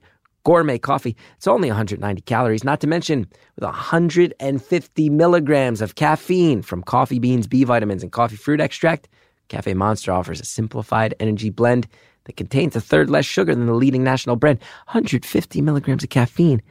[0.49, 1.15] gourmet coffee.
[1.37, 7.47] It's only 190 calories, not to mention with 150 milligrams of caffeine from coffee beans,
[7.47, 9.09] B vitamins, and coffee fruit extract.
[9.49, 11.87] Caffe Monster offers a simplified energy blend
[12.25, 14.59] that contains a third less sugar than the leading national brand.
[14.87, 16.63] 150 milligrams of caffeine.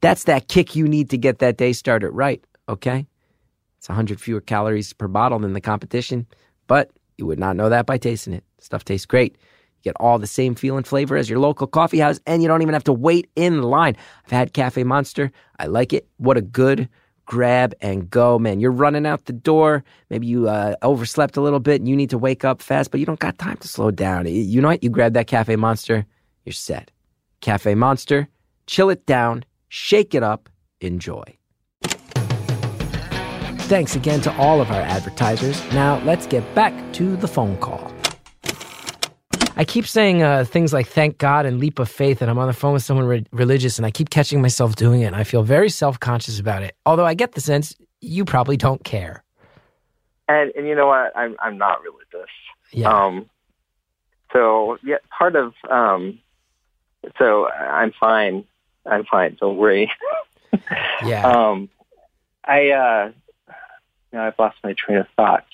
[0.00, 3.06] That's that kick you need to get that day started right, okay?
[3.76, 6.26] It's 100 fewer calories per bottle than the competition,
[6.68, 8.44] but you would not know that by tasting it.
[8.60, 9.36] Stuff tastes great.
[9.78, 12.48] You get all the same feel and flavor as your local coffee house, and you
[12.48, 13.96] don't even have to wait in line.
[14.24, 15.30] I've had Caffe Monster.
[15.58, 16.06] I like it.
[16.16, 16.88] What a good
[17.26, 18.60] grab and go, man.
[18.60, 19.84] You're running out the door.
[20.10, 23.00] Maybe you uh, overslept a little bit and you need to wake up fast, but
[23.00, 24.26] you don't got time to slow down.
[24.26, 24.82] You know what?
[24.82, 26.06] You grab that Caffe Monster,
[26.44, 26.90] you're set.
[27.40, 28.28] Caffe Monster,
[28.66, 30.48] chill it down, shake it up,
[30.80, 31.24] enjoy.
[33.66, 35.60] Thanks again to all of our advertisers.
[35.72, 37.92] Now let's get back to the phone call.
[39.56, 42.46] I keep saying uh, things like thank God and leap of faith, and I'm on
[42.46, 45.24] the phone with someone re- religious, and I keep catching myself doing it, and I
[45.24, 46.76] feel very self conscious about it.
[46.84, 49.24] Although I get the sense you probably don't care.
[50.28, 51.16] And and you know what?
[51.16, 52.30] I'm I'm not religious.
[52.72, 52.90] Yeah.
[52.90, 53.30] Um,
[54.32, 56.18] so yeah, part of um,
[57.18, 58.44] so I'm fine.
[58.84, 59.36] I'm fine.
[59.40, 59.90] Don't worry.
[61.04, 61.26] yeah.
[61.36, 61.68] Um,
[62.44, 63.12] I uh,
[64.12, 65.44] now I've lost my train of thought.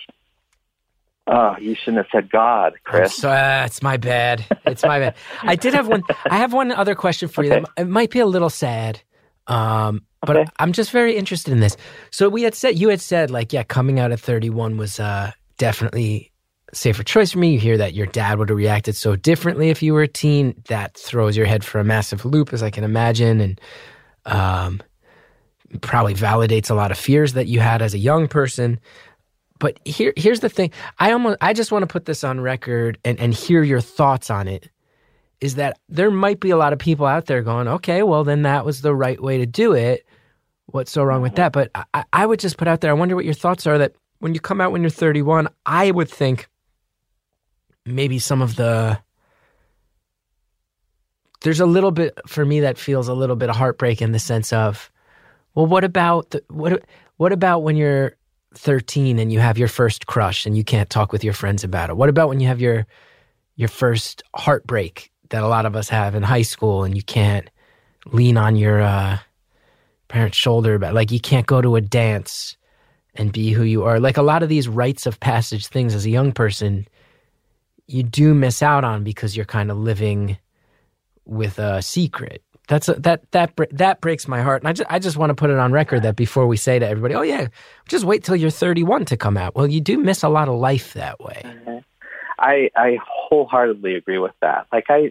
[1.28, 3.14] Oh, you shouldn't have said God, Chris.
[3.14, 4.44] So, uh, it's my bad.
[4.66, 5.14] It's my bad.
[5.42, 6.02] I did have one.
[6.28, 7.58] I have one other question for Okay.
[7.60, 7.64] you.
[7.76, 9.00] It might be a little sad,
[9.46, 10.50] um, but Okay.
[10.58, 11.76] I'm just very interested in this.
[12.10, 15.30] So we had said you had said like, yeah, coming out at 31 was uh,
[15.58, 16.32] definitely
[16.72, 17.52] safer choice for me.
[17.52, 20.60] You hear that your dad would have reacted so differently if you were a teen.
[20.68, 23.60] That throws your head for a massive loop, as I can imagine, and
[24.26, 24.82] um,
[25.82, 28.80] probably validates a lot of fears that you had as a young person.
[29.62, 30.72] But here, here's the thing.
[30.98, 34.28] I almost, I just want to put this on record and, and hear your thoughts
[34.28, 34.68] on it.
[35.40, 38.42] Is that there might be a lot of people out there going, okay, well then
[38.42, 40.04] that was the right way to do it.
[40.66, 41.52] What's so wrong with that?
[41.52, 42.90] But I, I would just put out there.
[42.90, 43.78] I wonder what your thoughts are.
[43.78, 46.48] That when you come out when you're 31, I would think
[47.86, 48.98] maybe some of the
[51.42, 54.18] there's a little bit for me that feels a little bit of heartbreak in the
[54.18, 54.90] sense of,
[55.54, 56.82] well, what about the, what
[57.16, 58.16] what about when you're
[58.54, 61.90] 13 and you have your first crush and you can't talk with your friends about
[61.90, 61.96] it?
[61.96, 62.86] What about when you have your
[63.56, 67.48] your first heartbreak that a lot of us have in high school and you can't
[68.06, 69.18] lean on your uh,
[70.08, 72.56] parent's shoulder about like you can't go to a dance
[73.14, 74.00] and be who you are.
[74.00, 76.86] Like a lot of these rites of passage things as a young person,
[77.86, 80.38] you do miss out on because you're kind of living
[81.24, 82.42] with a secret.
[82.68, 85.34] That's a, that that that breaks my heart, and I just I just want to
[85.34, 87.48] put it on record that before we say to everybody, "Oh yeah,
[87.88, 90.54] just wait till you're 31 to come out." Well, you do miss a lot of
[90.54, 91.42] life that way.
[92.38, 94.66] I I wholeheartedly agree with that.
[94.72, 95.10] Like I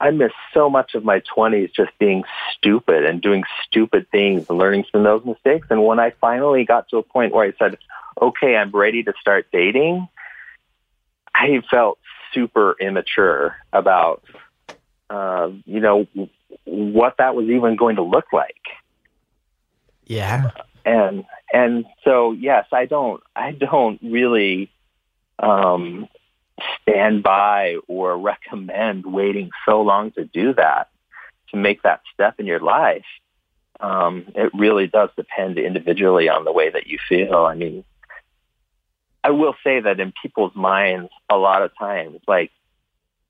[0.00, 4.58] I miss so much of my 20s just being stupid and doing stupid things and
[4.58, 5.66] learning from those mistakes.
[5.70, 7.78] And when I finally got to a point where I said,
[8.20, 10.08] "Okay, I'm ready to start dating,"
[11.34, 11.98] I felt
[12.32, 14.22] super immature about
[15.10, 16.06] uh, you know
[16.66, 18.62] what that was even going to look like.
[20.04, 20.50] Yeah,
[20.84, 24.70] and and so yes, I don't I don't really
[25.38, 26.08] um,
[26.82, 30.88] stand by or recommend waiting so long to do that
[31.50, 33.04] to make that step in your life.
[33.78, 37.44] Um, it really does depend individually on the way that you feel.
[37.44, 37.84] I mean,
[39.22, 42.52] I will say that in people's minds, a lot of times, like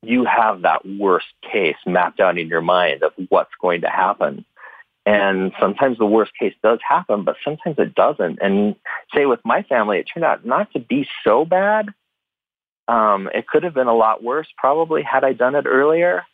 [0.07, 4.45] you have that worst case mapped out in your mind of what's going to happen.
[5.05, 8.41] And sometimes the worst case does happen, but sometimes it doesn't.
[8.43, 8.75] And
[9.15, 11.89] say with my family, it turned out not to be so bad.
[12.89, 16.25] Um, it could have been a lot worse, probably, had I done it earlier.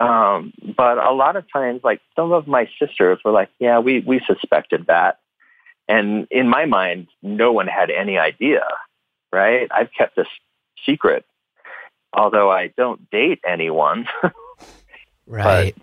[0.00, 4.00] Um, but a lot of times, like some of my sisters were like, yeah, we,
[4.00, 5.18] we suspected that.
[5.88, 8.62] And in my mind, no one had any idea.
[9.32, 9.68] right?
[9.70, 10.28] I've kept this
[10.84, 11.24] secret,
[12.12, 14.06] although I don't date anyone.
[15.28, 15.76] Right.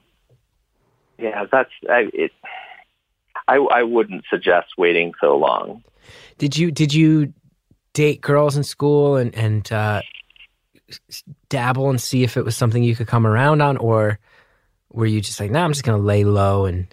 [1.19, 2.31] yeah, that's I, it.
[3.47, 5.83] I I wouldn't suggest waiting so long.
[6.39, 7.31] Did you did you
[7.93, 10.01] date girls in school and and uh,
[11.49, 14.17] dabble and see if it was something you could come around on, or
[14.91, 16.87] were you just like, nah, I'm just gonna lay low and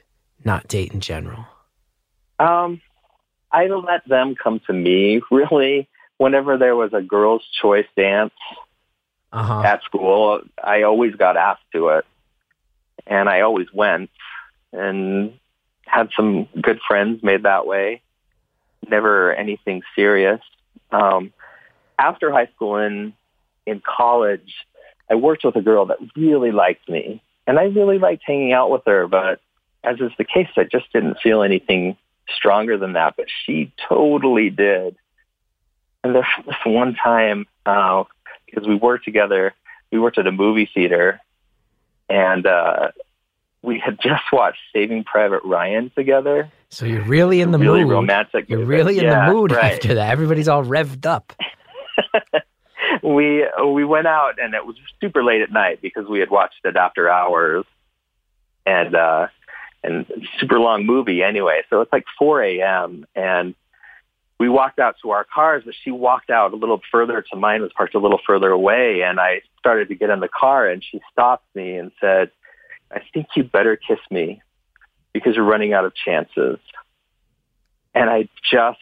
[0.45, 1.47] not date in general?
[2.39, 2.83] Um,
[3.51, 5.89] I let them come to me really.
[6.19, 8.35] Whenever there was a girls' choice dance
[9.33, 9.63] Uh huh.
[9.63, 12.05] at school, I always got asked to it,
[13.07, 14.11] and I always went,
[14.73, 15.39] and
[15.87, 18.03] had some good friends made that way.
[18.89, 20.41] Never anything serious.
[20.91, 21.33] Um,
[21.99, 23.13] after high school and
[23.65, 24.55] in college,
[25.11, 28.71] I worked with a girl that really liked me, and I really liked hanging out
[28.71, 29.07] with her.
[29.07, 29.41] But
[29.85, 31.97] as is the case, I just didn't feel anything
[32.35, 33.15] stronger than that.
[33.17, 34.97] But she totally did.
[36.05, 38.05] And there was one time uh,
[38.53, 39.55] because we worked together.
[39.91, 41.21] We worked at a movie theater,
[42.09, 42.89] and uh,
[43.63, 46.51] we had just watched Saving Private Ryan together.
[46.71, 47.93] So you're really in the really mood.
[47.93, 48.49] romantic.
[48.49, 48.69] You're movie.
[48.77, 49.75] really in Yeah, the mood right.
[49.75, 50.11] after that.
[50.11, 51.33] Everybody's all revved up.
[53.03, 56.65] we we went out and it was super late at night because we had watched
[56.65, 57.65] it after hours
[58.67, 59.27] and uh
[59.85, 60.07] and
[60.39, 63.55] super long movie anyway so it's like 4 a.m and
[64.43, 67.61] we walked out to our cars but she walked out a little further to mine
[67.63, 70.83] was parked a little further away and i started to get in the car and
[70.89, 72.31] she stopped me and said
[72.91, 74.43] i think you better kiss me
[75.15, 76.59] because you're running out of chances
[77.95, 78.81] and i just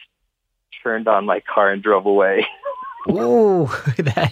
[0.83, 2.37] turned on my car and drove away
[3.09, 3.65] Ooh,
[3.97, 4.31] that,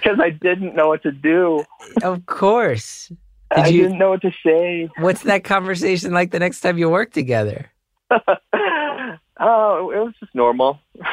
[0.00, 1.64] because I didn't know what to do.
[2.04, 3.08] of course.
[3.08, 4.88] Did I you- didn't know what to say.
[4.98, 7.68] What's that conversation like the next time you work together?
[9.42, 10.78] Oh, it was just normal.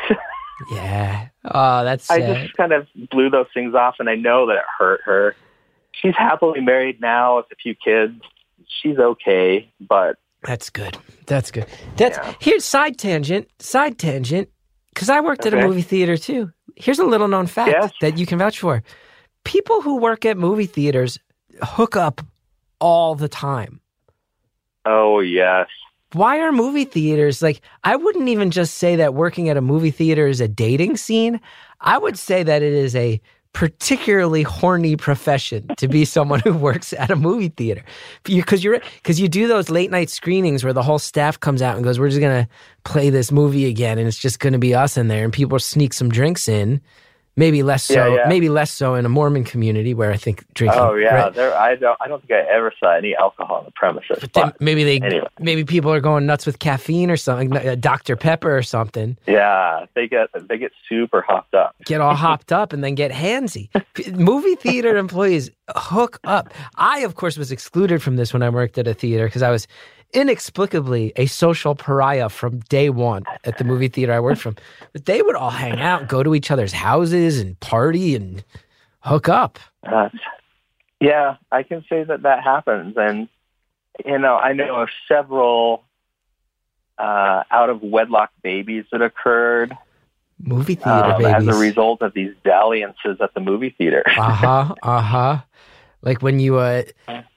[0.73, 1.29] Yeah.
[1.45, 2.43] Oh, that's I sad.
[2.43, 5.33] just kind of blew those things off, and I know that it hurt her.
[5.93, 8.15] She's happily married now with a few kids.
[8.81, 10.97] She's okay, but That's good.
[11.27, 11.65] That's good.
[11.95, 12.33] That's Yeah.
[12.41, 13.47] here's side tangent.
[13.59, 14.49] Side tangent.
[14.93, 16.51] Because I worked at a movie theater too.
[16.75, 17.91] Here's a little known fact Yes.
[18.01, 18.83] that you can vouch for.
[19.45, 21.19] People who work at movie theaters
[21.63, 22.19] hook up
[22.81, 23.79] all the time.
[24.85, 25.67] oh yes,
[26.13, 27.61] Why are movie theaters like?
[27.83, 31.39] I wouldn't even just say that working at a movie theater is a dating scene.
[31.81, 33.21] I would say that it is a
[33.53, 37.83] particularly horny profession to be someone who works at a movie theater
[38.23, 41.75] because you're because you do those late night screenings where the whole staff comes out
[41.75, 42.47] and goes, "We're just gonna
[42.83, 45.93] play this movie again, and it's just gonna be us in there," and people sneak
[45.93, 46.81] some drinks in.
[47.35, 47.93] Maybe less so.
[47.93, 48.27] Yeah, yeah.
[48.27, 50.79] Maybe less so in a Mormon community where I think drinking.
[50.81, 51.13] oh yeah.
[51.15, 51.33] right?
[51.33, 51.97] There, I don't.
[52.01, 54.17] I don't think I ever saw any alcohol on the premises.
[54.19, 55.27] But But maybe they anyway.
[55.39, 59.17] maybe people are going nuts with caffeine or something, uh, Dr Pepper or something.
[59.25, 61.75] yeah, they get they get super hopped up.
[61.85, 63.69] Get all hopped up and then get handsy.
[64.17, 66.53] Movie theater employees hook up.
[66.75, 69.49] I, of course, was excluded from this when I worked at a theater because I
[69.51, 69.65] was
[70.13, 74.55] inexplicably a social pariah from day one at the movie theater I worked from.
[74.93, 78.43] But they would all hang out, go to each other's houses and party and
[79.01, 79.59] hook up.
[79.83, 80.09] Uh,
[80.99, 83.29] yeah, I can say that that happens, and
[84.05, 85.83] you know, I know of several
[86.97, 89.77] uh, out of wedlock babies that occurred
[90.41, 94.03] Movie theater um, as a result of these dalliances at the movie theater.
[94.17, 94.75] Uh huh.
[94.81, 95.37] Uh huh.
[96.01, 96.83] Like when you uh,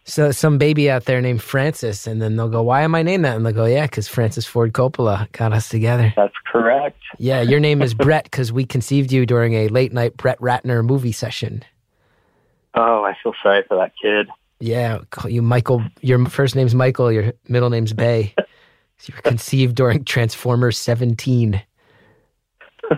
[0.04, 3.24] so some baby out there named Francis, and then they'll go, "Why am I named
[3.24, 6.98] that?" And they'll go, "Yeah, because Francis Ford Coppola got us together." That's correct.
[7.18, 10.84] Yeah, your name is Brett because we conceived you during a late night Brett Ratner
[10.84, 11.64] movie session.
[12.74, 14.28] Oh, I feel sorry for that kid.
[14.60, 15.82] Yeah, call you Michael.
[16.00, 17.10] Your first name's Michael.
[17.10, 18.32] Your middle name's Bay.
[19.04, 21.60] you were conceived during Transformers 17.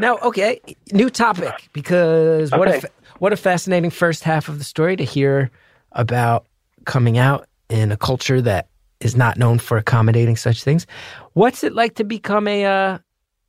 [0.00, 0.60] now, okay,
[0.92, 2.78] new topic because what Okay.
[2.78, 2.84] if
[3.18, 5.50] what a fascinating first half of the story to hear
[5.92, 6.46] about
[6.84, 8.68] coming out in a culture that
[9.00, 10.86] is not known for accommodating such things.
[11.34, 12.98] What's it like to become a uh,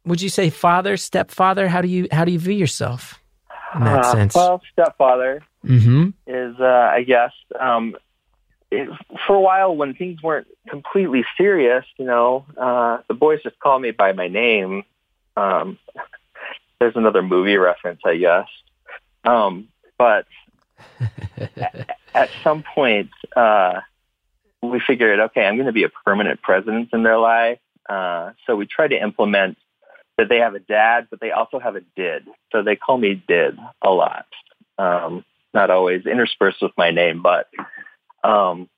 [0.05, 1.67] would you say father, stepfather?
[1.67, 3.19] How do you how do you view yourself
[3.75, 4.35] in that Uh, sense?
[4.35, 6.09] Well, stepfather mm-hmm.
[6.25, 7.95] is, uh, I guess, um,
[8.71, 8.89] it,
[9.25, 13.81] for a while when things weren't completely serious, you know, uh, the boys just called
[13.81, 14.83] me by my name.
[15.35, 15.77] Um,
[16.79, 18.47] there's another movie reference, I guess.
[19.27, 19.67] Um,
[19.97, 20.25] but
[21.57, 23.81] at, at some point, uh,
[24.61, 27.59] we figured, okay, I'm going to be a permanent presence in their life.
[27.89, 29.57] Uh, so we try to implement
[30.17, 32.25] that they have a dad, but they also have a did.
[32.51, 34.25] So they call me did a lot.
[34.77, 37.47] Um, not always interspersed with my name, but
[38.23, 38.69] um,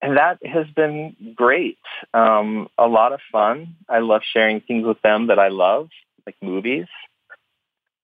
[0.00, 1.78] and that has been great.
[2.12, 3.76] Um, a lot of fun.
[3.88, 5.88] I love sharing things with them that I love,
[6.26, 6.86] like movies.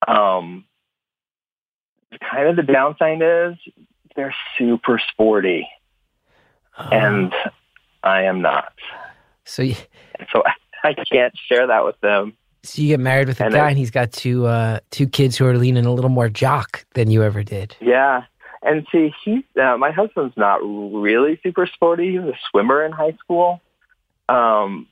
[0.08, 0.64] Um,
[2.30, 3.56] kind of the downside is
[4.16, 5.68] they're super sporty,
[6.76, 7.34] Uh, and
[8.02, 8.72] I am not.
[9.44, 9.74] so you,
[10.32, 10.42] so
[10.82, 12.36] I can't share that with them.
[12.62, 15.06] so you get married with a And guy, I- and he's got two uh, two
[15.08, 17.76] kids who are leaning a little more jock than you ever did.
[17.80, 18.24] Yeah.
[18.62, 22.10] And see, he, uh, my husband's not really super sporty.
[22.12, 23.60] He was a swimmer in high school.
[24.28, 24.88] Um,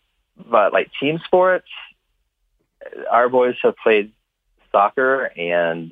[0.49, 1.67] but like team sports,
[3.11, 4.13] our boys have played
[4.77, 5.91] soccer and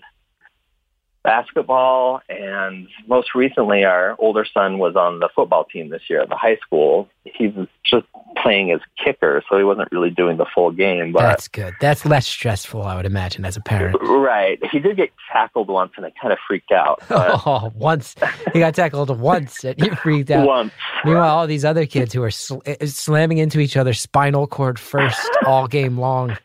[1.23, 2.21] basketball.
[2.29, 6.37] And most recently, our older son was on the football team this year at the
[6.37, 7.09] high school.
[7.25, 8.05] He was just
[8.43, 11.13] playing as kicker, so he wasn't really doing the full game.
[11.13, 11.73] But That's good.
[11.81, 13.97] That's less stressful, I would imagine, as a parent.
[14.03, 17.03] right, he did get tackled once, and I kind of freaked out.
[17.47, 18.15] Oh, once
[18.53, 20.47] he got tackled once, and you freaked out.
[20.47, 20.73] once.
[21.05, 25.31] Meanwhile, all these other kids who are sl- slamming into each other, spinal cord first
[25.47, 26.37] all game long.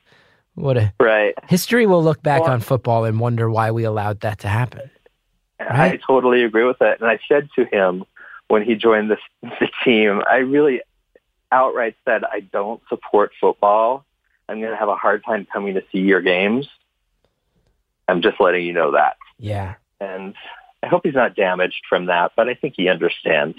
[0.59, 1.33] What a Right.
[1.47, 4.89] history will look back Well- on football and wonder why we allowed that to happen.
[5.59, 8.03] I totally agree with that, And I said to him
[8.47, 10.81] when he joined this the team, I really
[11.51, 14.05] outright said, I don't support football.
[14.47, 16.67] I'm going to have a hard time coming to see your games.
[18.07, 19.17] I'm just letting you know that.
[19.37, 20.33] Yeah, And
[20.83, 23.57] I hope he's not damaged from that, but I think he understands.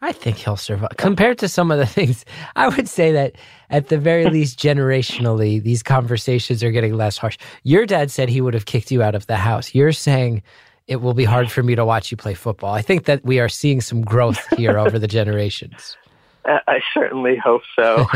[0.00, 0.90] I think he'll survive.
[0.96, 2.24] Compared to some of the things,
[2.56, 3.34] I would say that
[3.70, 7.36] at the very least, generationally, these conversations are getting less harsh.
[7.64, 9.74] Your dad said he would have kicked you out of the house.
[9.74, 10.42] You're saying
[10.86, 12.72] it will be hard for me to watch you play football.
[12.74, 15.96] I think that we are seeing some growth here over the generations.
[16.44, 18.06] I certainly hope so.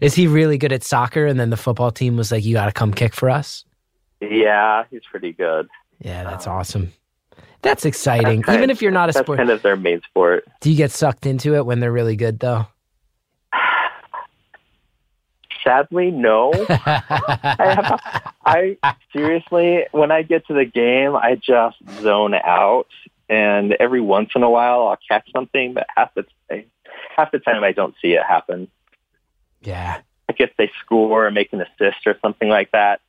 [0.00, 1.26] Is he really good at soccer?
[1.26, 3.64] And then the football team was like, you got to come kick for us?
[4.20, 5.68] yeah, he's pretty good.
[6.00, 6.92] Yeah, that's Um, awesome.
[7.62, 8.40] That's exciting.
[8.42, 10.44] That's Even of- if you're not a That's sport, kind of their main sport.
[10.60, 12.66] do you get sucked into it when they're really good, though?
[15.64, 16.52] Sadly, no.
[16.68, 18.00] I,
[18.44, 22.88] have, I seriously, when I get to the game, I just zone out,
[23.28, 26.64] and every once in a while, I'll catch something, but half the time,
[27.16, 28.68] half the time, I don't see it happen.
[29.60, 30.00] yeah.
[30.28, 33.00] I guess they score or make an assist or something like that.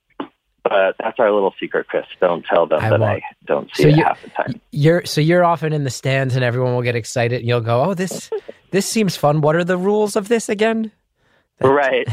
[0.63, 2.05] But that's our little secret, Chris.
[2.21, 3.11] Don't tell them I that won't.
[3.11, 4.61] I don't see So it you- half the time.
[4.71, 7.83] You're so you're often in the stands and everyone will get excited and you'll go,
[7.83, 8.29] "Oh, this
[8.71, 9.41] this seems fun.
[9.41, 10.91] What are the rules of this again?"
[11.59, 12.07] Right.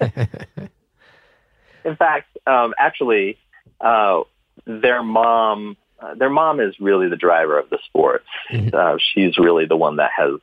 [1.84, 3.36] In fact, um, actually,
[3.80, 4.20] uh,
[4.66, 8.26] their mom, uh, their mom is really the driver of the sports.
[8.50, 8.72] Mhm.
[8.74, 10.40] Uh, she's really the one that has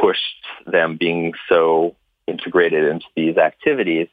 [0.00, 1.96] pushed them being so
[2.26, 4.08] integrated into these activities.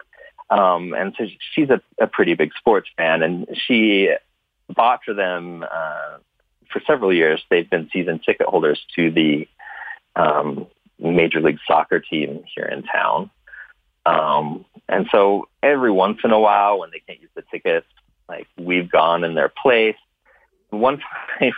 [0.53, 4.13] Um, and so she's a, a pretty big sports fan, and she
[4.69, 6.17] bought for them uh,
[6.71, 7.41] for several years.
[7.49, 9.47] They've been season ticket holders to the
[10.15, 10.67] um,
[10.99, 13.31] Major League Soccer team here in town.
[14.05, 17.87] Um, and so every once in a while, when they can't use the tickets,
[18.29, 19.95] like we've gone in their place.
[20.69, 20.99] One
[21.39, 21.53] time,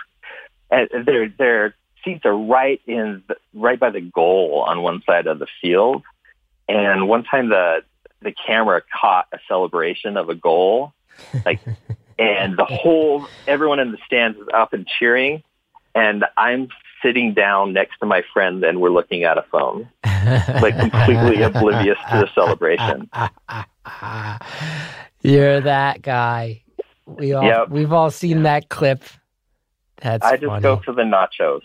[0.72, 1.76] and their their
[2.06, 3.24] seats are right in
[3.54, 6.04] right by the goal on one side of the field.
[6.70, 7.84] And one time, the
[8.22, 10.94] the camera caught a celebration of a goal,
[11.46, 11.60] like,
[12.20, 15.44] and the whole everyone in the stands is up and cheering,
[15.94, 16.70] and I'm
[17.02, 21.98] sitting down next to my friend, and we're looking at a phone like completely oblivious
[22.12, 23.10] to the celebration.
[25.22, 26.64] You're that guy.
[27.06, 27.70] We all Yep.
[27.70, 29.04] we've all seen that clip.
[30.02, 30.62] That's I just funny.
[30.62, 31.62] go for the nachos.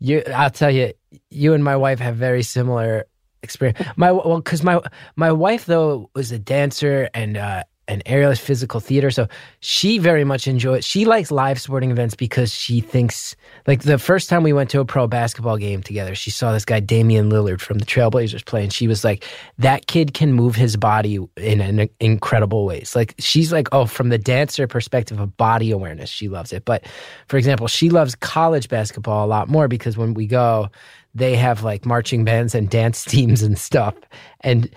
[0.00, 0.92] You, I'll tell you,
[1.30, 3.06] you and my wife have very similar
[3.42, 3.78] experience.
[3.96, 4.80] My well, because my
[5.16, 9.26] my wife though was a dancer and uh, an aerialist physical theater, so
[9.60, 10.84] she very much enjoys.
[10.84, 13.34] She likes live sporting events because she thinks
[13.66, 16.66] like the first time we went to a pro basketball game together, she saw this
[16.66, 19.24] guy Damian Lillard from the Trailblazers play, and she was like,
[19.58, 24.10] "That kid can move his body in an incredible ways." Like she's like, "Oh, from
[24.10, 26.84] the dancer perspective of body awareness, she loves it." But
[27.26, 30.68] for example, she loves college basketball a lot more because when we go,
[31.14, 33.94] they have like marching bands and dance teams and stuff.
[34.40, 34.70] And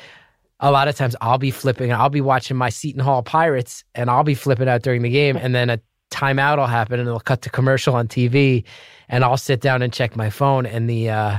[0.59, 4.09] a lot of times I'll be flipping, I'll be watching my Seton Hall Pirates and
[4.09, 5.36] I'll be flipping out during the game.
[5.36, 5.79] And then a
[6.11, 8.63] timeout will happen and it'll cut to commercial on TV.
[9.09, 11.38] And I'll sit down and check my phone and the, uh,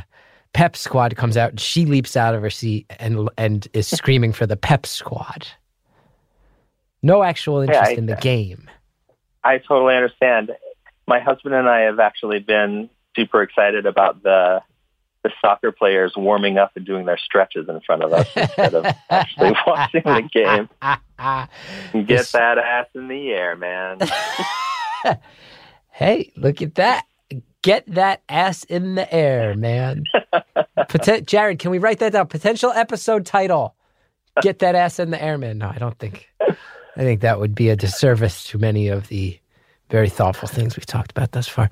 [0.54, 4.34] Pep squad comes out and she leaps out of her seat and and is screaming
[4.34, 5.46] for the Pep squad.
[7.02, 8.68] No actual interest I- in the game.
[9.44, 10.52] I totally understand.
[11.08, 14.62] My husband and I have actually been super excited about the
[15.22, 18.86] the soccer players warming up and doing their stretches in front of us instead of
[19.10, 20.68] actually watching the game.
[22.06, 23.98] Get that ass in the air, man.
[25.90, 27.04] hey, look at that.
[27.62, 30.04] Get that ass in the air, man.
[30.76, 32.26] Poten- Jared, can we write that down?
[32.26, 33.76] Potential episode title:
[34.42, 35.58] Get that ass in the air, man.
[35.58, 36.28] No, I don't think.
[36.40, 39.38] I think that would be a disservice to many of the
[39.90, 41.70] very thoughtful things we've talked about thus far.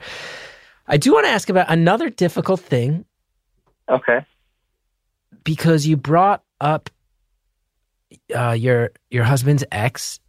[0.87, 3.05] I do want to ask about another difficult thing
[3.91, 4.25] Okay.
[5.45, 6.91] because you brought up
[8.35, 10.21] uh, your your husband's ex,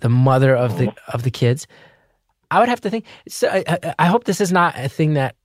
[0.00, 1.66] the mother of the of the kids.
[2.50, 3.04] I would have to think.
[3.28, 5.36] So I, I, hope this is not a thing that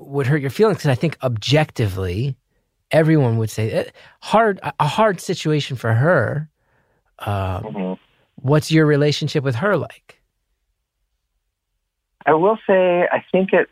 [0.00, 2.36] would hurt your feelings because I think objectively,
[2.90, 3.84] everyone would say eh,
[4.22, 6.48] hard a hard situation for her.
[7.18, 7.98] Um, Mhm.
[8.36, 10.20] what's your relationship with her like?
[12.24, 13.70] I will say I think it's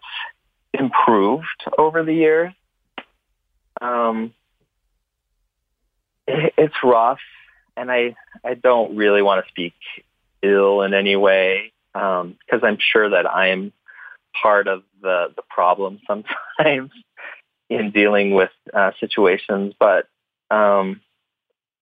[0.72, 2.52] improved over the years.
[3.84, 4.32] Um,
[6.26, 7.20] it, it's rough,
[7.76, 9.74] and I I don't really want to speak
[10.42, 13.72] ill in any way because I'm sure that I'm
[14.42, 16.90] part of the the problem sometimes
[17.68, 19.74] in dealing with uh, situations.
[19.78, 20.08] But
[20.50, 21.00] um,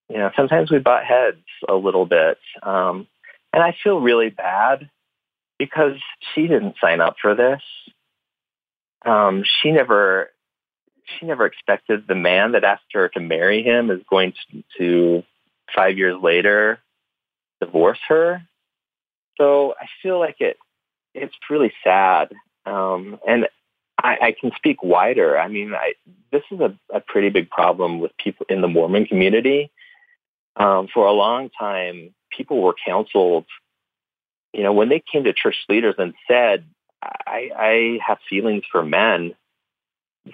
[0.09, 3.07] you know, sometimes we butt heads a little bit, um,
[3.53, 4.89] and I feel really bad
[5.57, 5.95] because
[6.33, 7.61] she didn't sign up for this.
[9.05, 10.32] Um, she never
[11.05, 15.23] she never expected the man that asked her to marry him is going to, to
[15.75, 16.79] five years later
[17.59, 18.41] divorce her.
[19.37, 20.57] So I feel like it
[21.13, 22.31] it's really sad.
[22.65, 23.47] Um, and
[24.01, 25.37] I, I can speak wider.
[25.37, 25.93] I mean, I,
[26.31, 29.71] this is a, a pretty big problem with people in the Mormon community.
[30.55, 33.45] Um, for a long time, people were counseled
[34.53, 36.65] you know, when they came to church leaders and said,
[37.01, 39.33] I, I have feelings for men,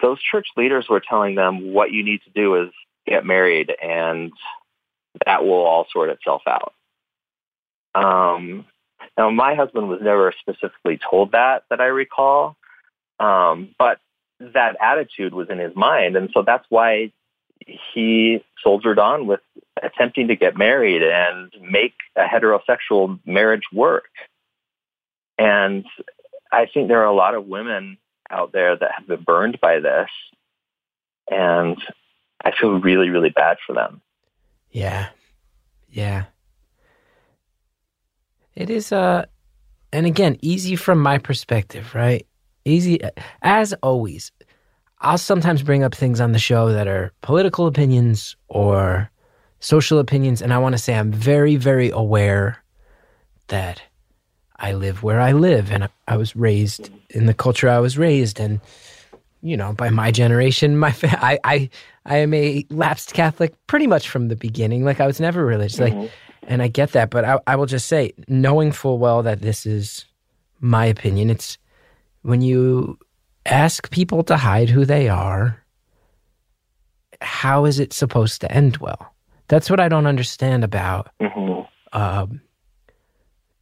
[0.02, 2.70] those church leaders were telling them what you need to do is
[3.08, 4.32] get married and
[5.26, 6.74] that will all sort itself out.
[7.96, 8.66] Um,
[9.18, 12.56] now, my husband was never specifically told that, that I recall,
[13.20, 14.00] um, but
[14.40, 16.16] that attitude was in his mind.
[16.16, 17.12] And so that's why
[17.94, 19.42] he soldiered on with
[19.82, 24.10] attempting to get married and make a heterosexual marriage work.
[25.38, 25.86] And
[26.52, 27.98] I think there are a lot of women
[28.32, 30.10] out there that have been burned by this.
[31.30, 31.78] And
[32.44, 34.02] I feel really, really bad for them.
[34.72, 35.10] Yeah.
[35.90, 36.26] Yeah.
[38.56, 39.26] It is uh
[39.92, 42.28] and again, easy from my perspective, right?
[42.66, 43.00] Easy
[43.42, 44.32] as always.
[45.00, 49.10] I'll sometimes bring up things on the show that are political opinions or
[49.60, 52.64] social opinions and I want to say I'm very very aware
[53.48, 53.82] that
[54.60, 58.40] I live where I live and I was raised in the culture I was raised
[58.40, 58.60] and
[59.42, 61.70] you know, by my generation, my fa- I, I
[62.06, 64.84] I am a lapsed Catholic pretty much from the beginning.
[64.84, 65.80] Like I was never religious.
[65.80, 66.12] Like,
[66.48, 69.66] and I get that, but I, I will just say, knowing full well that this
[69.66, 70.06] is
[70.60, 71.58] my opinion, it's
[72.24, 72.98] when you
[73.46, 75.64] ask people to hide who they are,
[77.22, 79.14] how is it supposed to end well?
[79.48, 82.42] That's what I don't understand about hmm um,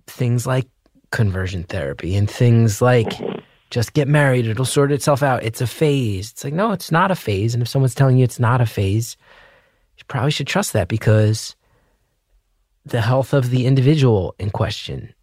[0.05, 0.67] things like
[1.12, 3.39] conversion therapy and things like mm-hmm.
[3.70, 5.43] just get married it'll sort itself out.
[5.43, 6.32] It's a phase.
[6.32, 7.53] It's like no it's not a phase.
[7.53, 9.18] And if someone's telling you it's not a phase
[9.97, 11.55] you probably should trust that because
[12.86, 15.14] the health of the individual in question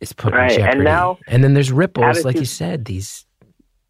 [0.00, 0.84] is put Right, in and jeopardy.
[0.84, 3.24] now and then there's ripples like you said these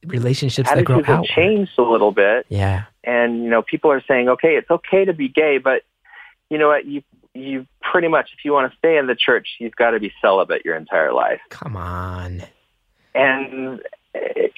[0.07, 2.47] relationships that grow out changed a little bit.
[2.49, 2.85] yeah.
[3.03, 5.83] And you know people are saying okay it's okay to be gay but
[6.51, 7.03] you know what you
[7.35, 10.13] you pretty much if you want to stay in the church you've got to be
[10.21, 11.41] celibate your entire life.
[11.51, 12.43] Come on.
[13.15, 13.81] And
[14.15, 14.49] eh,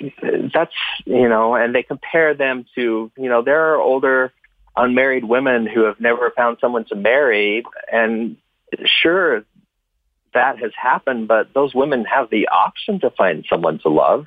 [0.52, 0.72] that's
[1.04, 4.32] you know and they compare them to you know there are older
[4.76, 8.36] unmarried women who have never found someone to marry and
[8.84, 9.44] sure
[10.34, 14.26] that has happened but those women have the option to find someone to love.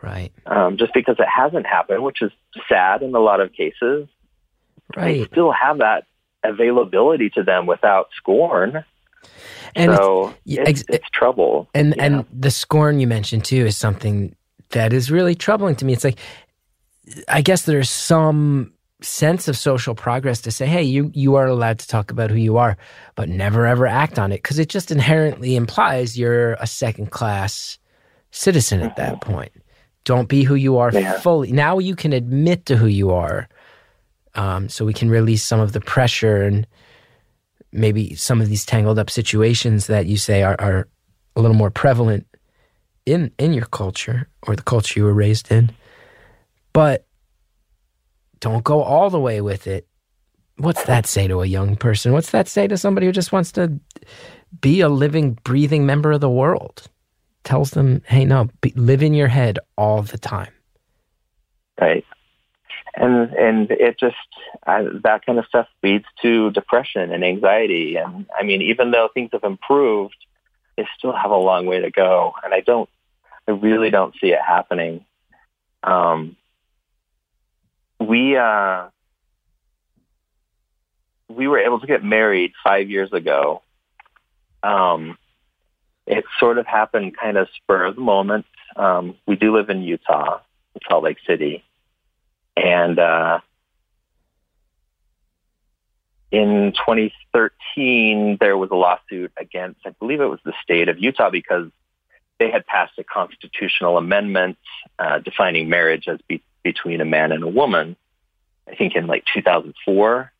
[0.00, 0.30] Right.
[0.46, 2.32] Um, just because it hasn't happened which is
[2.68, 4.08] sad in a lot of cases.
[4.96, 5.18] Right.
[5.18, 6.07] they still have that
[6.44, 8.84] availability to them without scorn.
[9.74, 11.68] and so yeah, it's, it's trouble.
[11.74, 12.04] And Yeah.
[12.04, 14.34] and the scorn you mentioned too is something
[14.70, 15.92] that is really troubling to me.
[15.92, 16.18] It's like
[17.28, 21.78] I guess there's some sense of social progress to say, hey, you you are allowed
[21.80, 22.76] to talk about who you are,
[23.14, 27.78] but never ever act on it because it just inherently implies you're a second class
[28.30, 29.32] citizen at that mm-hmm.
[29.32, 29.52] point.
[30.04, 31.18] Don't be who you are Yeah.
[31.20, 31.52] fully.
[31.52, 33.48] Now you can admit to who you are,
[34.34, 36.66] um, so we can release some of the pressure and
[37.72, 40.88] maybe some of these tangled up situations that you say are, are
[41.36, 42.26] a little more prevalent
[43.06, 45.70] in in your culture or the culture you were raised in.
[46.72, 47.06] But
[48.40, 49.86] don't go all the way with it.
[50.56, 52.12] What's that say to a young person?
[52.12, 53.78] What's that say to somebody who just wants to
[54.60, 56.88] be a living, breathing member of the world?
[57.48, 60.52] tells them, hey, no, be, live in your head all the time.
[61.80, 62.04] Right.
[63.00, 64.16] And and it just
[64.66, 67.96] I, that kind of stuff leads to depression and anxiety.
[67.96, 70.16] And I mean, even though things have improved,
[70.76, 72.34] they still have a long way to go.
[72.42, 72.88] And I don't,
[73.46, 75.04] I really don't see it happening.
[75.84, 76.36] Um,
[78.00, 78.88] we uh,
[81.28, 83.62] we were able to get married five years ago.
[84.62, 85.16] Um,
[86.06, 88.46] it sort of happened kind of spur of the moment.
[88.74, 90.40] Um, we do live in Utah,
[90.88, 91.62] Salt Lake City,
[92.58, 93.40] and uh,
[96.30, 101.30] in 2013 there was a lawsuit against, I believe it was the state of Utah
[101.30, 101.70] because
[102.38, 104.58] they had passed a constitutional amendment
[104.98, 107.96] uh, defining marriage as be- between a man and a woman.
[108.68, 110.32] I think in like 2004,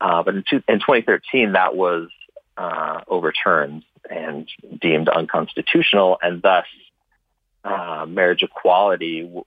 [0.00, 2.08] uh, but in, two, in 2013 that was
[2.56, 4.48] uh, overturned and
[4.80, 6.66] deemed unconstitutional, and thus
[7.64, 9.44] uh, marriage equality w-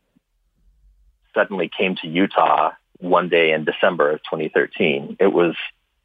[1.38, 5.17] suddenly came to Utah one day in December of 2013.
[5.19, 5.55] It was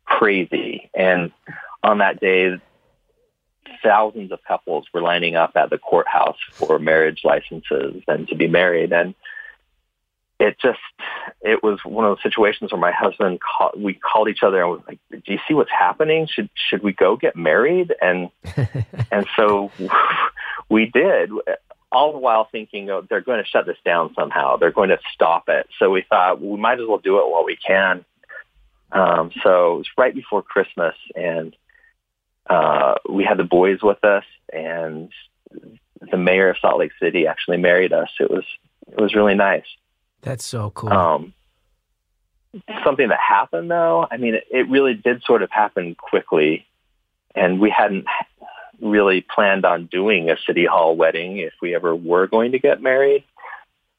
[0.05, 1.33] crazy, and
[1.83, 2.61] on that day,
[3.83, 8.47] thousands of couples were lining up at the courthouse for marriage licenses and to be
[8.47, 9.15] married, and
[10.39, 10.81] it just
[11.41, 14.71] it was one of those situations where my husband call, we called each other and
[14.71, 16.27] was like do you see what's happening?
[16.27, 17.95] Should should we go get married?
[18.03, 18.29] And
[19.11, 19.71] and so
[20.69, 21.31] we did
[21.93, 24.57] all the while thinking oh, they're going to shut this down somehow.
[24.57, 25.69] They're going to stop it.
[25.79, 28.05] So we thought we might as well do it while we can.
[28.91, 31.57] Um, so it was right before christmas and
[32.49, 35.11] uh, we had the boys with us and
[36.11, 38.11] the mayor of salt lake city actually married us.
[38.19, 38.45] It was
[38.91, 39.65] it was really nice.
[40.23, 40.93] That's so cool.
[40.93, 41.33] um,
[42.85, 46.67] something that happened though, I mean, it, it really did sort of happen quickly
[47.35, 48.05] and we hadn't
[48.83, 52.83] really planned on doing a city hall wedding if we ever were going to get
[52.83, 53.25] married.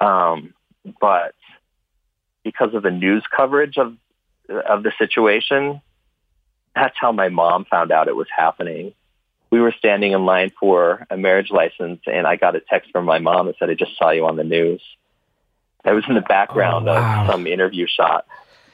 [0.01, 0.53] Um,
[0.99, 1.33] but
[2.43, 3.95] because of the news coverage of,
[4.49, 5.81] of the situation,
[6.75, 8.93] that's how my mom found out it was happening.
[9.51, 13.05] We were standing in line for a marriage license and I got a text from
[13.05, 14.81] my mom that said, I just saw you on the news.
[15.85, 17.25] I was in the background Oh, wow.
[17.25, 18.25] of some interview shot.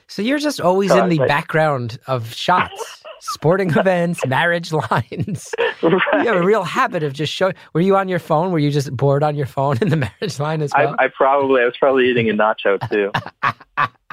[0.08, 5.54] So you're just always So in the like- background of shots, sporting events, marriage lines.
[5.82, 7.54] You have a real habit of just showing.
[7.74, 8.52] Were you on your phone?
[8.52, 10.96] Were you just bored on your phone in the marriage line as well?
[11.00, 13.12] I, I probably, I was probably eating a nacho too.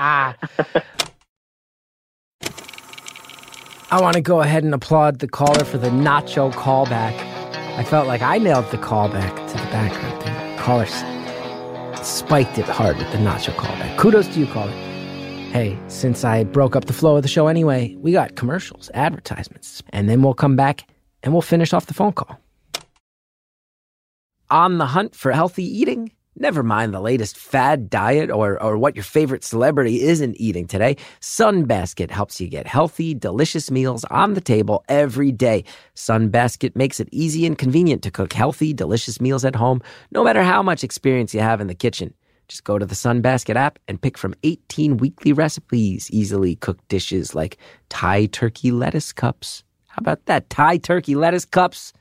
[3.90, 7.14] I want to go ahead and applaud the caller for the nacho callback.
[7.76, 10.59] I felt like I nailed the callback to the background thing.
[10.59, 10.86] Caller
[12.02, 13.98] spiked it hard with the nacho callback.
[13.98, 14.86] Kudos to you, caller.
[15.57, 19.82] Hey, since I broke up the flow of the show anyway, we got commercials, advertisements,
[19.88, 20.86] and then we'll come back
[21.22, 22.38] and we'll finish off the phone call.
[24.50, 26.12] On the hunt for healthy eating?
[26.38, 30.98] Never mind the latest fad diet or, or what your favorite celebrity isn't eating today.
[31.22, 35.64] Sunbasket helps you get healthy, delicious meals on the table every day.
[35.94, 39.80] Sunbasket makes it easy and convenient to cook healthy, delicious meals at home,
[40.11, 42.12] no matter how much experience you have in the kitchen.
[42.49, 47.34] Just go to the Sunbasket app and pick from 18 weekly recipes, easily cooked dishes
[47.34, 49.64] like Thai turkey lettuce cups.
[49.88, 50.49] How about that?
[50.51, 51.92] Thai turkey lettuce cups.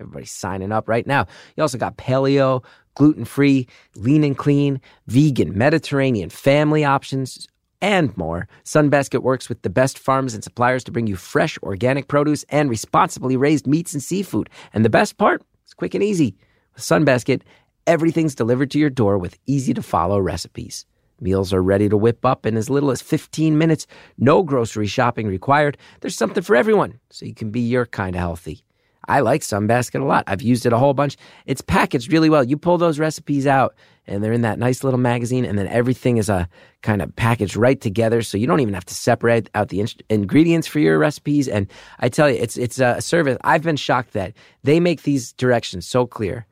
[0.00, 1.26] Everybody's signing up right now.
[1.56, 2.64] You also got paleo,
[2.96, 7.46] gluten free, lean and clean, vegan, Mediterranean, family options,
[7.80, 8.48] and more.
[8.64, 12.70] Sunbasket works with the best farms and suppliers to bring you fresh organic produce and
[12.70, 14.48] responsibly raised meats and seafood.
[14.72, 16.34] And the best part, it's quick and easy.
[16.74, 17.42] With Sunbasket,
[17.86, 20.86] everything's delivered to your door with easy to follow recipes.
[21.20, 23.86] Meals are ready to whip up in as little as 15 minutes.
[24.18, 25.78] No grocery shopping required.
[26.00, 28.64] There's something for everyone, so you can be your kind of healthy.
[29.08, 30.24] I like Sunbasket a lot.
[30.26, 31.16] I've used it a whole bunch.
[31.46, 32.44] It's packaged really well.
[32.44, 33.74] You pull those recipes out,
[34.06, 36.48] and they're in that nice little magazine, and then everything is a
[36.82, 39.88] kind of packaged right together, so you don't even have to separate out the in-
[40.08, 41.48] ingredients for your recipes.
[41.48, 41.66] And
[41.98, 43.38] I tell you, it's it's uh, a service.
[43.42, 46.46] I've been shocked that they make these directions so clear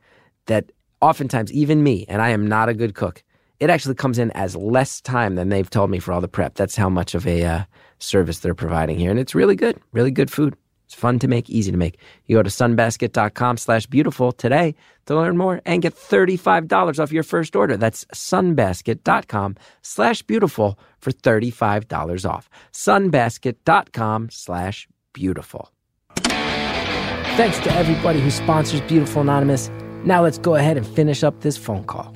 [0.47, 0.71] that
[1.01, 3.23] oftentimes even me, and I am not a good cook,
[3.59, 6.55] it actually comes in as less time than they've told me for all the prep.
[6.55, 7.63] That's how much of a uh,
[7.99, 10.55] service they're providing here, and it's really good, really good food.
[10.91, 11.97] It's fun to make, easy to make.
[12.25, 14.75] You go to sunbasket.com slash beautiful today
[15.05, 17.77] to learn more and get $35 off your first order.
[17.77, 22.49] That's sunbasket.com slash beautiful for $35 off.
[22.73, 25.71] Sunbasket.com slash beautiful.
[26.17, 29.71] Thanks to everybody who sponsors Beautiful Anonymous.
[30.03, 32.13] Now let's go ahead and finish up this phone call.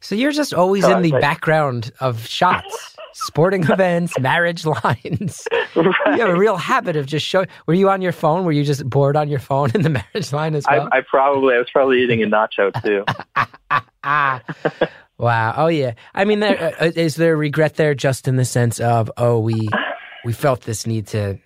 [0.00, 5.48] So you're just always in the I- background of shots, sporting events, marriage lines.
[5.74, 5.96] Right.
[6.14, 7.48] You have a real habit of just showing.
[7.66, 8.44] Were you on your phone?
[8.44, 10.88] Were you just bored on your phone in the marriage line as well?
[10.92, 13.04] I, I probably I was probably eating a nacho too.
[15.18, 15.54] wow.
[15.56, 15.94] Oh yeah.
[16.14, 19.70] I mean, there, uh, is there regret there, just in the sense of, oh, we
[20.26, 21.38] we felt this need to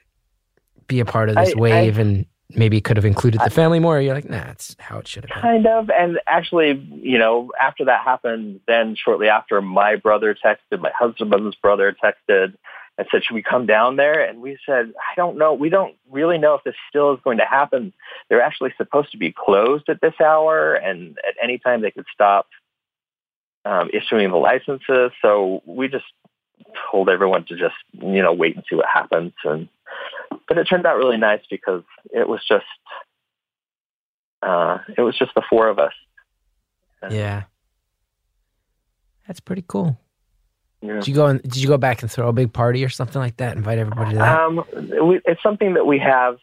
[0.88, 3.98] be a part of this I- wave, and maybe could have included the family more.
[3.98, 5.42] Or you're like, nah, that's how it should have been.
[5.42, 5.90] Kind of.
[5.90, 6.72] And actually,
[7.02, 12.54] you know, after that happened, then shortly after, my brother texted, my husband's brother texted
[12.96, 14.24] and said, should we come down there?
[14.24, 15.54] And we said, I don't know.
[15.54, 17.92] We don't really know if this still is going to happen.
[18.28, 22.06] They're actually supposed to be closed at this hour, and at any time they could
[22.12, 22.48] stop
[23.64, 25.12] um, issuing the licenses.
[25.22, 26.06] So we just
[26.90, 29.32] told everyone to just, you know, wait and see what happens.
[29.44, 29.68] And
[30.48, 32.64] but it turned out really nice because it was just
[34.42, 35.92] uh, it was just the four of us.
[37.10, 37.44] Yeah,
[39.26, 39.98] that's pretty cool.
[40.80, 40.94] Yeah.
[40.94, 43.20] Did you go and did you go back and throw a big party or something
[43.20, 43.56] like that?
[43.56, 44.38] Invite everybody to that.
[44.40, 44.64] Um,
[45.08, 46.38] we, it's something that we have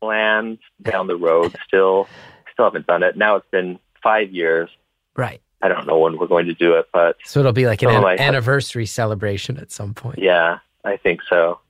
[0.00, 1.54] planned down the road.
[1.66, 2.08] Still,
[2.52, 3.16] still haven't done it.
[3.16, 4.70] Now it's been five years.
[5.14, 5.40] right.
[5.62, 7.88] I don't know when we're going to do it, but So it'll be like an
[7.88, 10.18] an- anniversary celebration at some point.
[10.18, 11.60] yeah, I think so.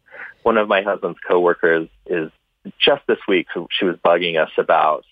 [0.46, 2.30] One of my husband's coworkers is
[2.78, 3.48] just this week.
[3.68, 5.04] She was bugging us about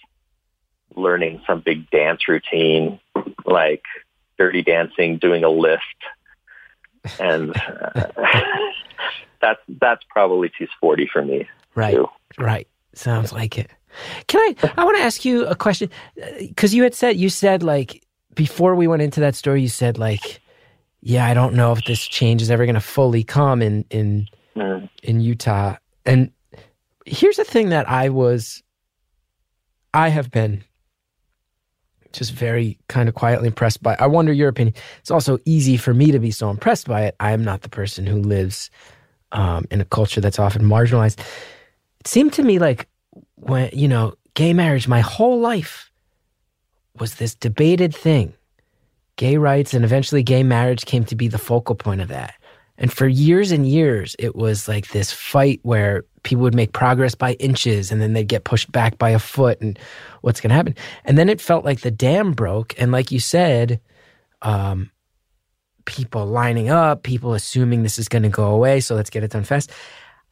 [0.94, 3.00] learning some big dance routine,
[3.44, 3.82] like
[4.38, 5.82] dirty dancing, doing a lift,
[7.18, 8.06] and uh,
[9.40, 11.48] that's that's probably too sporty for me.
[11.74, 11.96] Right.
[11.96, 12.06] too.
[12.38, 12.68] Right.
[12.92, 13.72] Sounds like it.
[14.28, 14.72] Can I?
[14.76, 15.90] I want to ask you a question
[16.38, 18.06] because you had said you said like
[18.36, 20.40] before we went into that story, you said like,
[21.00, 24.28] yeah, I don't know if this change is ever going to fully come in in
[24.56, 24.88] Mm.
[25.02, 25.76] in Utah.
[26.06, 26.30] And
[27.06, 28.62] here's the thing that I was,
[29.92, 30.62] I have been
[32.12, 33.96] just very kind of quietly impressed by.
[33.98, 34.74] I wonder your opinion.
[35.00, 37.16] It's also easy for me to be so impressed by it.
[37.20, 38.70] I am not the person who lives
[39.32, 41.18] um, in a culture that's often marginalized.
[42.00, 42.88] It seemed to me like
[43.34, 45.90] when, you know, gay marriage, my whole life
[46.98, 48.34] was this debated thing.
[49.16, 52.34] Gay rights and eventually gay marriage came to be the focal point of that.
[52.76, 57.14] And for years and years, it was like this fight where people would make progress
[57.14, 59.78] by inches and then they'd get pushed back by a foot and
[60.22, 60.74] what's going to happen.
[61.04, 62.74] And then it felt like the dam broke.
[62.76, 63.80] And like you said,
[64.42, 64.90] um,
[65.84, 68.80] people lining up, people assuming this is going to go away.
[68.80, 69.70] So let's get it done fast.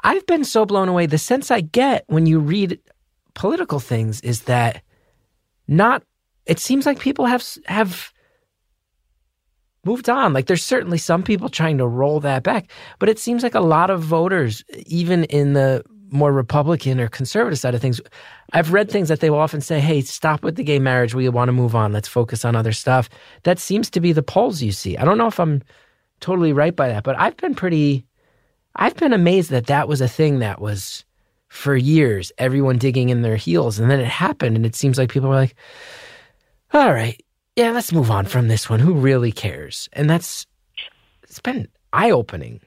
[0.03, 1.07] I've been so blown away.
[1.07, 2.81] The sense I get when you read
[3.35, 4.83] political things is that
[5.69, 6.03] not,
[6.47, 8.12] it seems like people have, have,
[9.85, 10.33] moved on.
[10.33, 13.61] Like there's certainly some people trying to roll that back, but it seems like a
[13.61, 18.01] lot of voters, even in the more Republican or conservative side of things,
[18.53, 21.15] I've read things that they will often say, "Hey, stop with the gay marriage.
[21.15, 21.93] We want to move on.
[21.93, 23.09] Let's focus on other stuff."
[23.45, 24.97] That seems to be the polls you see.
[24.99, 25.63] I don't know if I'm
[26.21, 28.05] totally right by that, but I've been pretty
[28.77, 31.05] I've been amazed that that was a thing that was
[31.49, 35.11] for years everyone digging in their heels and then it happened and it seems like
[35.11, 35.55] people were like
[36.73, 37.23] all right
[37.57, 38.81] yeah, let's move on from this one.
[38.81, 39.89] Who really cares?
[39.93, 40.47] And that's
[41.23, 42.61] it's been eye opening.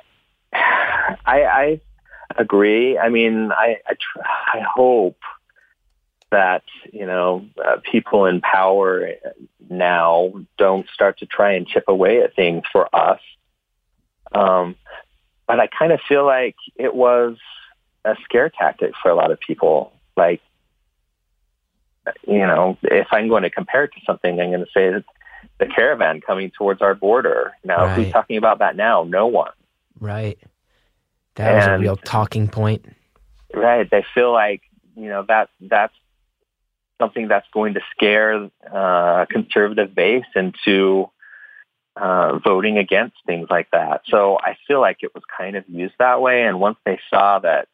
[0.52, 1.80] I, I
[2.36, 2.98] agree.
[2.98, 4.22] I mean, I I, tr-
[4.54, 5.18] I hope
[6.30, 6.62] that
[6.92, 9.12] you know uh, people in power
[9.70, 13.20] now don't start to try and chip away at things for us.
[14.32, 14.76] Um,
[15.46, 17.36] but I kind of feel like it was
[18.04, 19.92] a scare tactic for a lot of people.
[20.16, 20.40] Like,
[22.26, 25.04] you know, if I'm going to compare it to something, I'm going to say that
[25.58, 27.52] the caravan coming towards our border.
[27.64, 27.96] Now, Right.
[27.96, 29.04] who's talking about that now?
[29.04, 29.52] No one.
[30.00, 30.38] Right.
[31.34, 32.84] That was a real talking point.
[33.54, 33.88] Right.
[33.88, 34.62] They feel like,
[34.96, 35.94] you know, that that's
[37.00, 41.08] something that's going to scare uh, a conservative base into
[41.96, 44.02] uh, voting against things like that.
[44.08, 46.44] So I feel like it was kind of used that way.
[46.44, 47.68] And once they saw that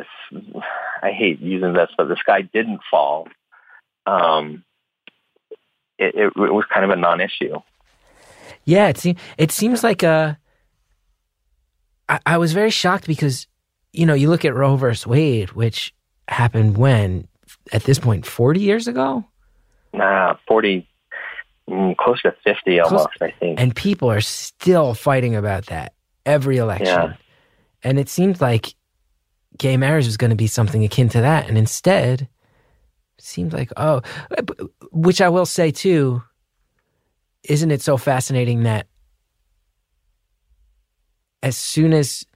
[0.00, 0.52] this,
[1.02, 3.28] I hate using this, but the sky didn't fall,
[4.06, 4.64] um,
[5.98, 7.56] it, it, it was kind of a non-issue.
[8.64, 10.38] Yeah, it seems it seems like a.
[12.08, 13.46] I, I was very shocked because,
[13.92, 15.94] you know, you look at Roe versus Wade, which
[16.28, 17.28] happened when
[17.72, 19.24] at this point forty years ago,
[19.92, 20.86] Nah, 40,
[21.68, 23.60] mm, close to 50 almost, I think.
[23.60, 25.94] and people are still fighting about that
[26.24, 26.86] every election.
[26.86, 27.14] Yeah.
[27.82, 28.74] And it seemed like
[29.58, 32.28] gay marriage was going to be something akin to that, and instead,
[33.18, 34.02] seemed like oh,
[34.92, 36.22] which I will say too.
[37.42, 38.86] Isn't it so fascinating that
[41.42, 42.26] as soon as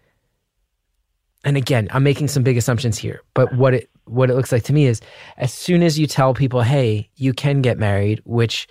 [1.44, 4.62] and again i'm making some big assumptions here but what it what it looks like
[4.62, 5.02] to me is
[5.36, 8.66] as soon as you tell people hey you can get married which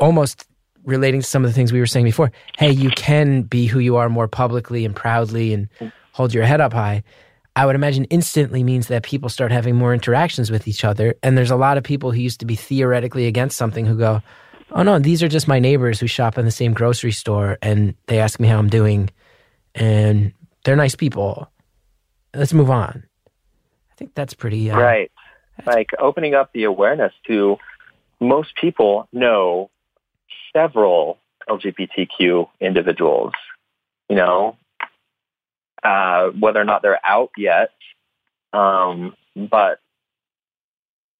[0.00, 0.46] almost
[0.84, 2.32] relating to some of the things we were saying before.
[2.56, 5.68] Hey, you can be who you are more publicly and proudly and
[6.12, 7.02] hold your head up high.
[7.56, 11.14] I would imagine instantly means that people start having more interactions with each other.
[11.22, 14.22] And there's a lot of people who used to be theoretically against something who go,
[14.72, 17.94] oh no, these are just my neighbors who shop in the same grocery store and
[18.06, 19.10] they ask me how I'm doing
[19.74, 20.32] and
[20.64, 21.50] they're nice people.
[22.34, 23.04] Let's move on.
[23.90, 25.10] I think that's pretty uh, right.
[25.66, 27.56] Like opening up the awareness to
[28.20, 29.70] most people know
[30.52, 31.18] several
[31.48, 33.32] LGBTQ individuals.
[34.08, 34.56] You know,
[35.82, 37.70] uh, whether or not they're out yet,
[38.52, 39.80] um, but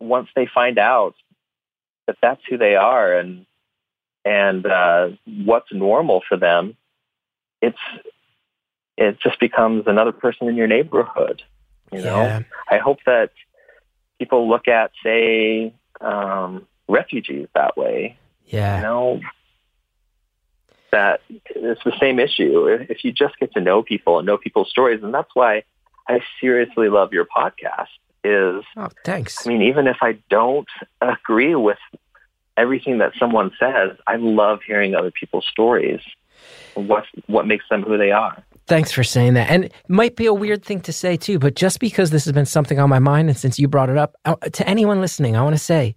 [0.01, 1.15] once they find out
[2.07, 3.47] that that's who they are and
[4.25, 6.77] and uh, what's normal for them,
[7.63, 7.79] it's
[8.97, 11.43] it just becomes another person in your neighborhood.
[11.93, 12.41] You know, Yeah.
[12.71, 13.31] I hope that
[14.19, 18.19] people look at, say, um, refugees that way.
[18.47, 18.77] Yeah.
[18.77, 19.21] You know,
[20.93, 22.67] that it's the same issue.
[22.67, 25.65] If if you just get to know people and know people's stories, and that's why
[26.09, 27.89] I seriously love your podcast.
[28.25, 29.47] Is Oh, thanks.
[29.47, 30.69] I mean, even if I don't
[31.01, 31.79] agree with
[32.57, 36.01] everything that someone says, I love hearing other people's stories.
[36.75, 38.43] What what makes them who they are?
[38.67, 39.51] Thanks for saying that.
[39.51, 42.33] And it might be a weird thing to say too, but just because this has
[42.33, 45.37] been something on my mind, and since you brought it up, uh, to anyone listening,
[45.37, 45.97] I want to say,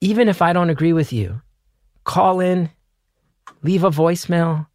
[0.00, 1.40] even if I don't agree with you,
[2.04, 2.68] call in,
[3.66, 4.66] leave a voicemail.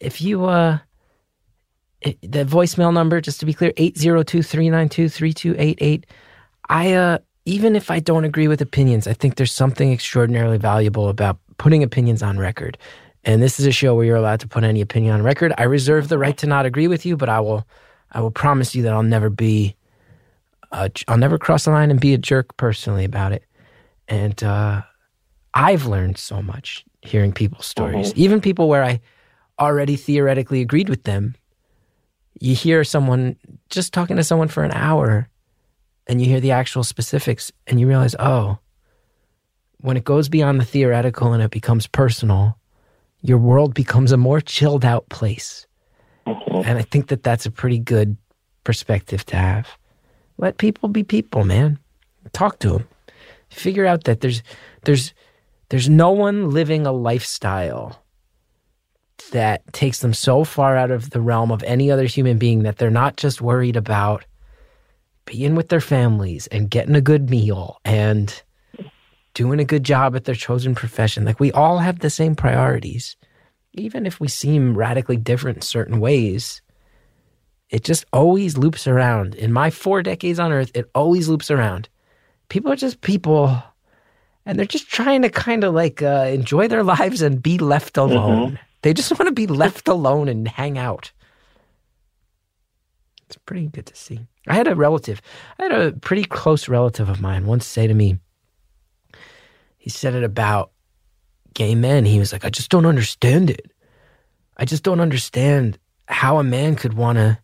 [0.00, 0.78] If you, uh,
[2.02, 6.04] the voicemail number, just to be clear, 802-392-3288.
[6.68, 11.08] I, uh, even if I don't agree with opinions, I think there's something extraordinarily valuable
[11.08, 12.78] about putting opinions on record.
[13.24, 15.52] And this is a show where you're allowed to put any opinion on record.
[15.58, 17.66] I reserve the right to not agree with you, but I will,
[18.12, 19.76] I will promise you that I'll never be,
[20.72, 23.44] i I'll never cross the line and be a jerk personally about it.
[24.08, 24.80] And uh,
[25.52, 28.20] I've learned so much hearing people's stories, mm-hmm.
[28.20, 29.00] even people where I
[29.58, 31.34] already theoretically agreed with them.
[32.38, 33.36] You hear someone
[33.68, 35.28] just talking to someone for an hour,
[36.06, 38.58] and you hear the actual specifics, and you realize, oh,
[39.80, 42.58] when it goes beyond the theoretical and it becomes personal,
[43.22, 45.66] your world becomes a more chilled out place.
[46.26, 48.16] And I think that that's a pretty good
[48.64, 49.68] perspective to have.
[50.38, 51.78] Let people be people, man.
[52.32, 52.88] Talk to them.
[53.48, 54.42] Figure out that there's
[54.84, 55.12] there's
[55.70, 58.02] there's no one living a lifestyle
[59.30, 62.78] that takes them so far out of the realm of any other human being that
[62.78, 64.24] they're not just worried about
[65.24, 68.42] being with their families and getting a good meal and
[69.34, 71.24] doing a good job at their chosen profession.
[71.24, 73.16] Like we all have the same priorities.
[73.74, 76.62] Even if we seem radically different in certain ways,
[77.68, 79.36] it just always loops around.
[79.36, 81.88] In my four decades on earth, it always loops around.
[82.48, 83.62] People are just people
[84.46, 87.96] and they're just trying to kind of like uh, enjoy their lives and be left
[87.96, 88.58] alone.
[88.82, 91.12] They just want to be left alone and hang out.
[93.26, 94.26] It's pretty good to see.
[94.48, 95.20] I had a relative,
[95.58, 98.18] I had a pretty close relative of mine once say to me,
[99.78, 100.72] he said it about
[101.54, 102.04] gay men.
[102.04, 103.70] He was like, I just don't understand it.
[104.56, 105.78] I just don't understand
[106.08, 107.38] how a man could want to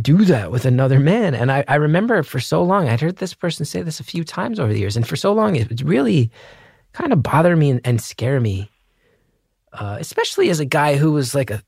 [0.00, 1.34] do that with another man.
[1.34, 4.24] And I, I remember for so long, I'd heard this person say this a few
[4.24, 4.96] times over the years.
[4.96, 6.30] And for so long, it would really
[6.92, 8.70] kind of bother me and, and scare me,
[9.72, 11.62] uh, especially as a guy who was like a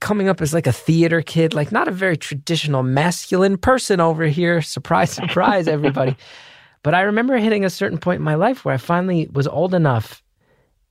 [0.00, 4.24] coming up as like a theater kid, like not a very traditional masculine person over
[4.24, 4.62] here.
[4.78, 6.16] Surprise, surprise, everybody.
[6.84, 9.74] But I remember hitting a certain point in my life where I finally was old
[9.74, 10.22] enough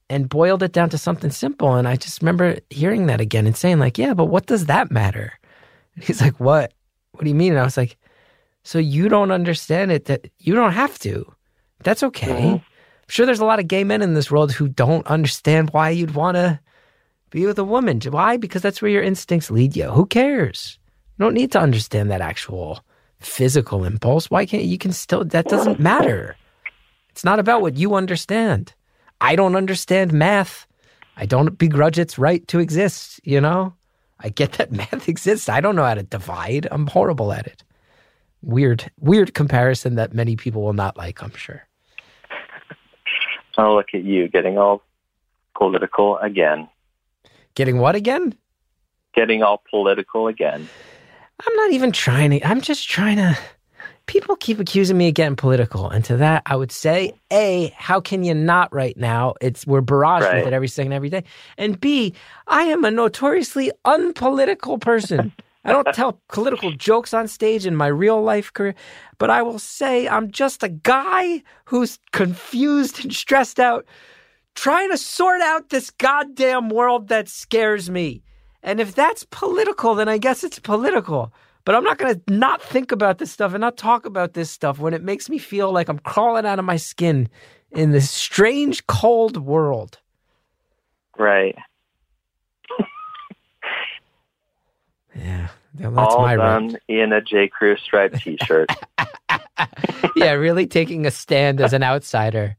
[0.09, 1.75] and boiled it down to something simple.
[1.75, 4.91] And I just remember hearing that again and saying, like, yeah, but what does that
[4.91, 5.33] matter?
[5.97, 6.73] And he's like, what?
[7.11, 7.53] What do you mean?
[7.53, 7.97] And I was like,
[8.63, 11.25] so you don't understand it that you don't have to.
[11.83, 12.27] That's okay.
[12.27, 12.55] Mm-hmm.
[12.55, 15.89] I'm sure there's a lot of gay men in this world who don't understand why
[15.89, 16.59] you'd want to
[17.31, 17.99] be with a woman.
[18.01, 18.37] Why?
[18.37, 19.89] Because that's where your instincts lead you.
[19.89, 20.77] Who cares?
[21.17, 22.83] You don't need to understand that actual
[23.19, 24.29] physical impulse.
[24.29, 26.35] Why can't you can still that doesn't matter.
[27.09, 28.73] It's not about what you understand.
[29.19, 30.67] I don't understand math.
[31.15, 33.73] I don't begrudge its right to exist, you know?
[34.19, 35.49] I get that math exists.
[35.49, 36.67] I don't know how to divide.
[36.71, 37.63] I'm horrible at it.
[38.41, 41.63] Weird, weird comparison that many people will not like, I'm sure.
[43.59, 44.83] Oh, look at you getting all
[45.57, 46.69] political again.
[47.55, 48.35] Getting what again?
[49.15, 50.69] Getting all political again.
[51.43, 52.47] I'm not even trying to.
[52.47, 53.35] I'm just trying to.
[54.07, 57.99] People keep accusing me of getting political, and to that, I would say, a, how
[57.99, 59.35] can you not right now?
[59.41, 60.37] It's we're barraged Right.
[60.37, 61.23] with it every second, every day,
[61.57, 62.13] and b,
[62.47, 65.33] I am a notoriously unpolitical person.
[65.65, 68.75] I don't tell political jokes on stage in my real life career,
[69.17, 73.85] but I will say I'm just a guy who's confused and stressed out,
[74.55, 78.23] trying to sort out this goddamn world that scares me.
[78.63, 81.33] And if that's political, then I guess it's political.
[81.67, 84.49] But I'm not going to not think about this stuff and not talk about this
[84.49, 87.27] stuff when it makes me feel like I'm crawling out of my skin
[87.73, 89.99] in this strange, cold world.
[91.19, 91.57] Right.
[95.13, 96.83] Yeah, that's All my done rant.
[96.87, 97.47] in a J.
[97.49, 98.69] Crew striped T-shirt.
[100.15, 102.55] yeah, really taking a stand as an outsider.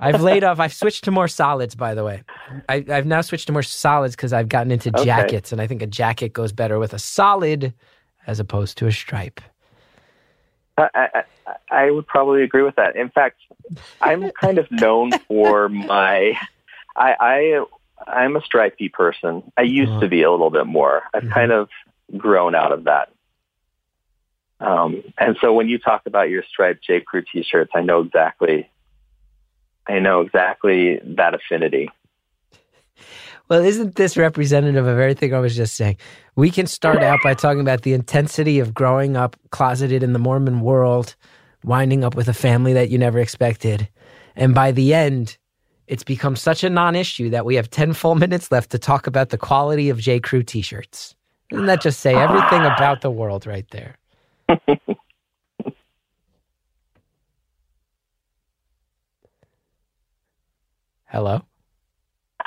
[0.00, 0.58] I've laid off.
[0.60, 2.24] I've switched to more solids, by the way.
[2.68, 5.04] I, I've now switched to more solids because I've gotten into Okay.
[5.04, 7.72] jackets, and I think a jacket goes better with a solid
[8.26, 9.40] as opposed to a stripe.
[10.78, 11.22] I, I,
[11.70, 12.96] I- would probably agree with that.
[12.96, 13.38] In fact,
[14.00, 16.32] I'm kind of known for my.
[16.96, 17.64] I, I
[18.06, 19.52] I'm a stripy person.
[19.56, 21.02] I used to be a little bit more.
[21.14, 21.32] I've Mhm.
[21.32, 21.68] kind of
[22.16, 23.10] grown out of that.
[24.60, 27.00] Um, and so when you talk about your striped J.
[27.00, 28.70] Crew T-shirts, I know exactly.
[29.88, 31.90] I know exactly that affinity.
[33.52, 35.98] Well, isn't this representative of everything I was just saying?
[36.36, 40.18] We can start out by talking about the intensity of growing up closeted in the
[40.18, 41.14] Mormon world,
[41.62, 43.90] winding up with a family that you never expected.
[44.36, 45.36] And by the end,
[45.86, 49.06] it's become such a non issue that we have 10 full minutes left to talk
[49.06, 50.18] about the quality of J.
[50.18, 51.14] Crew t shirts.
[51.50, 53.98] Doesn't that just say everything about the world right there?
[61.04, 61.42] Hello?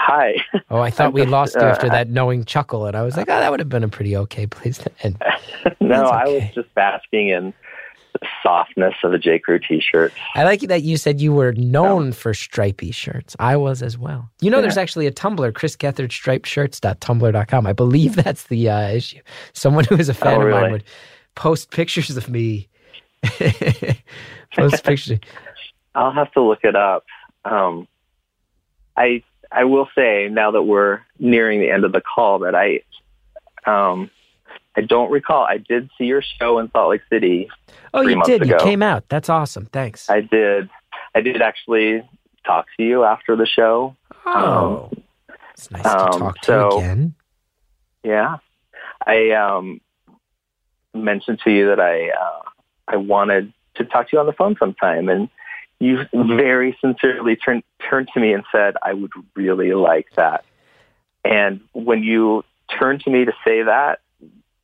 [0.08, 0.36] Hi.
[0.70, 3.02] Oh, I thought I'm we just, lost you uh, after that knowing chuckle, and I
[3.02, 5.18] was like, oh, that would have been a pretty okay place to end.
[5.82, 7.54] no, That's I was just basking in
[8.14, 9.40] the softness of a J.
[9.40, 10.14] Crew T-shirt.
[10.36, 13.36] I like that you said you were known for stripy shirts.
[13.40, 14.30] I was as well.
[14.42, 14.62] You know, Yeah.
[14.62, 17.66] there's actually a Tumblr, Chris Gethard striped shirts.tumblr.com.
[17.68, 19.20] I believe that's the uh, issue.
[19.54, 20.84] Someone who is a fan Oh, of mine would
[21.36, 22.70] post pictures of me.
[24.56, 25.20] post pictures.
[25.96, 27.06] I'll have to look it up.
[27.44, 27.88] Um,
[28.98, 29.24] I
[29.56, 32.82] I will say now that we're nearing the end of the call that I
[33.66, 34.12] um,
[34.76, 35.46] I don't recall.
[35.46, 37.50] I did see your show in Salt Lake City.
[37.94, 38.46] Oh, you did.
[38.46, 39.08] You came out.
[39.08, 39.68] That's awesome.
[39.68, 40.10] Thanks.
[40.10, 40.70] I did.
[41.16, 42.04] I did actually
[42.46, 43.96] talk to you after the show.
[44.26, 44.92] oh,
[45.54, 47.16] it's nice to um, talk to so- you again.
[48.04, 48.38] Yeah,
[49.08, 49.82] I um,
[50.94, 52.42] mentioned to you that I uh,
[52.88, 55.30] I wanted to talk to you on the phone sometime, and
[55.80, 60.46] you very sincerely turned turned to me and said, "I would really like that."
[61.24, 62.44] And when you
[62.80, 64.00] turned to me to say that,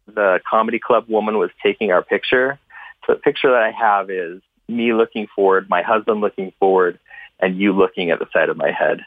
[0.08, 2.60] the comedy club woman was taking our picture.
[3.06, 7.00] So the picture that I have is me looking forward, my husband looking forward,
[7.40, 9.02] and you looking at the side of my head.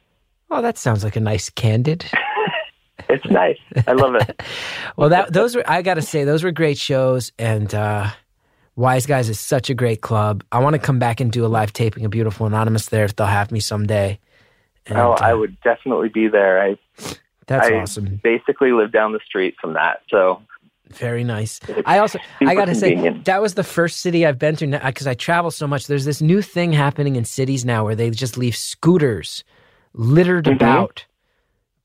[0.50, 2.04] Oh, that sounds like a nice candid.
[3.08, 3.58] It's nice.
[3.86, 4.42] I love it.
[4.96, 8.10] well, that those were I got to say those were great shows, and uh,
[8.76, 10.42] Wise Guys is such a great club.
[10.50, 13.14] I want to come back and do a live taping of Beautiful Anonymous there if
[13.14, 14.18] they'll have me someday.
[14.86, 16.60] And, oh, I uh, would definitely be there.
[16.60, 16.78] I
[17.46, 18.20] That's I awesome.
[18.22, 20.02] basically live down the street from that.
[20.10, 20.42] So
[20.90, 21.60] Very nice.
[21.86, 25.06] I also I got to say that was the first city I've been to because
[25.06, 25.86] I travel so much.
[25.86, 29.44] There's this new thing happening in cities now where they just leave scooters
[29.94, 30.56] littered Mhm.
[30.56, 31.04] about.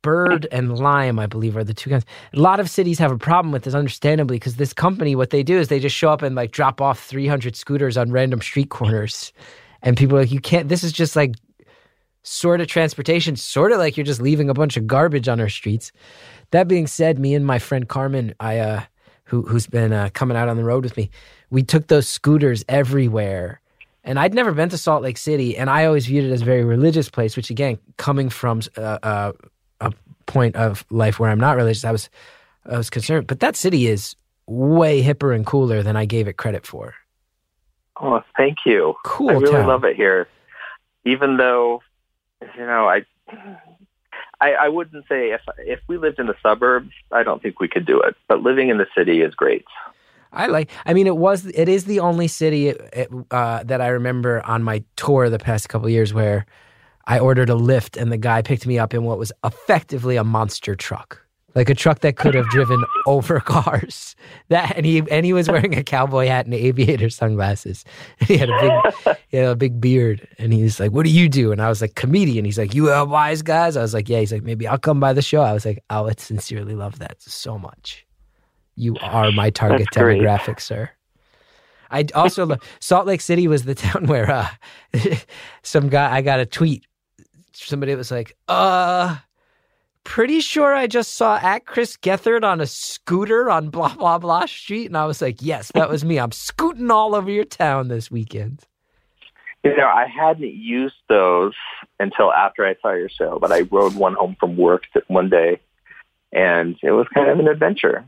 [0.01, 2.05] Bird and Lime, I believe, are the two kinds.
[2.33, 5.43] A lot of cities have a problem with this, understandably, because this company, what they
[5.43, 8.69] do is they just show up and like drop off 300 scooters on random street
[8.69, 9.33] corners,
[9.81, 10.69] and people are like, you can't.
[10.69, 11.35] This is just like
[12.23, 15.49] sort of transportation, sort of like you're just leaving a bunch of garbage on our
[15.49, 15.91] streets.
[16.51, 18.83] That being said, me and my friend Carmen, I uh,
[19.25, 21.09] who who's been uh, coming out on the road with me,
[21.49, 23.61] we took those scooters everywhere.
[24.05, 26.45] And I'd never been to Salt Lake City, and I always viewed it as a
[26.45, 27.35] very religious place.
[27.35, 29.31] Which, again, coming from uh, uh,
[30.29, 32.09] point of life where I'm not religious, I was
[32.65, 33.27] I was concerned.
[33.27, 34.15] But that city is
[34.47, 36.95] way hipper and cooler than I gave it credit for.
[38.01, 38.95] Oh, thank you.
[39.03, 39.67] Cool I really town.
[39.67, 40.27] love it here.
[41.05, 41.81] Even though,
[42.55, 43.05] you know, I,
[44.39, 47.67] I, I wouldn't say if if we lived in the suburbs, I don't think we
[47.67, 48.15] could do it.
[48.27, 49.65] But living in the city is great.
[50.31, 50.69] I like.
[50.85, 51.47] I mean, it was.
[51.47, 55.69] It is the only city it, uh, that I remember on my tour the past
[55.69, 56.45] couple years where
[57.07, 60.23] I ordered a Lyft and the guy picked me up in what was effectively a
[60.23, 61.19] monster truck,
[61.55, 64.15] like a truck that could have driven over cars.
[64.49, 67.85] That and he and he was wearing a cowboy hat and aviator sunglasses.
[68.19, 71.11] he had a big, he had a big beard, and he was like, "What do
[71.11, 73.93] you do?" And I was like, "Comedian." He's like, "You have wise guys?" I was
[73.93, 76.19] like, "Yeah." He's like, "Maybe I'll come by the show." I was like, "I would
[76.19, 78.05] sincerely love that so much."
[78.75, 80.89] You are my target demographic, sir.
[81.91, 84.47] I also Salt Lake City was the town where uh,
[85.63, 86.85] some guy I got a tweet.
[87.67, 89.17] Somebody was like, "Uh,
[90.03, 94.45] pretty sure I just saw at Chris Gethard on a scooter on blah blah blah
[94.45, 96.17] street," and I was like, "Yes, that was me.
[96.19, 98.63] I'm scooting all over your town this weekend."
[99.63, 101.53] You know, I hadn't used those
[101.99, 105.59] until after I saw your show, but I rode one home from work one day,
[106.31, 108.05] and it was kind of an adventure.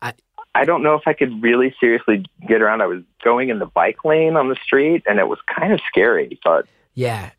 [0.00, 0.14] I-
[0.54, 2.82] I don't know if I could really seriously get around.
[2.82, 5.80] I was going in the bike lane on the street, and it was kind of
[5.88, 6.38] scary.
[6.44, 7.30] But Yeah.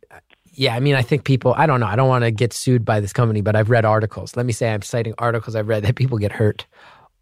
[0.55, 2.85] Yeah, I mean, I think people, I don't know, I don't want to get sued
[2.85, 4.35] by this company, but I've read articles.
[4.35, 6.65] Let me say I'm citing articles I've read that people get hurt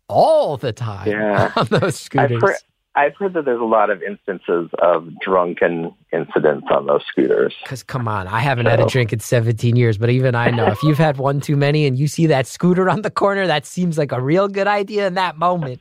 [0.07, 1.51] all the time Yeah.
[1.55, 2.41] on those I've scooters.
[2.41, 2.55] heard,
[2.95, 7.55] I've heard that there's a lot of instances of drunken incidents on those scooters.
[7.63, 10.67] Because come on, I haven't had a drink in 17 years, but even I know
[10.67, 13.65] if you've had one too many and you see that scooter on the corner, that
[13.65, 15.79] seems like a real good idea in that moment.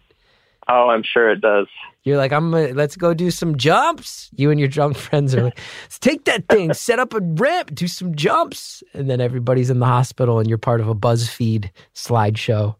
[0.71, 1.67] Oh, I'm sure it does.
[2.05, 4.31] You're like, I'm gonna, let's go do some jumps.
[4.37, 7.75] You and your drunk friends are like, let's take that thing, set up a ramp,
[7.75, 8.83] do some jumps.
[8.95, 12.77] And then everybody's in the hospital and you're part of a BuzzFeed slideshow.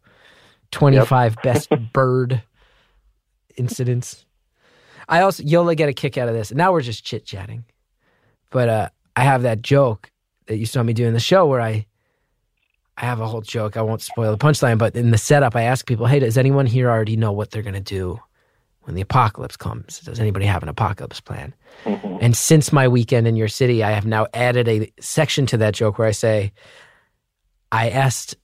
[0.71, 2.41] 25 best bird
[3.57, 4.25] incidents.
[5.09, 6.53] I also, Yola get a kick out of this.
[6.53, 7.65] Now we're just chit chatting.
[8.49, 10.09] But uh, I have that joke
[10.47, 11.87] that you saw me do in the show where I,
[12.97, 13.77] I have a whole joke.
[13.77, 16.65] I won't spoil the punchline, but in the setup, I ask people, hey, does anyone
[16.65, 18.19] here already know what they're going to do
[18.81, 19.99] when the apocalypse comes?
[20.01, 21.53] Does anybody have an apocalypse plan?
[21.85, 22.19] Mhm.
[22.21, 25.73] And since my weekend in your city, I have now added a section to that
[25.73, 26.51] joke where I say,
[27.71, 28.35] I asked,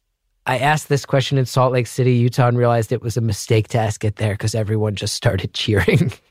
[0.45, 3.67] I asked this question in Salt Lake City, Utah, and realized it was a mistake
[3.69, 6.13] to ask it there because everyone just started cheering.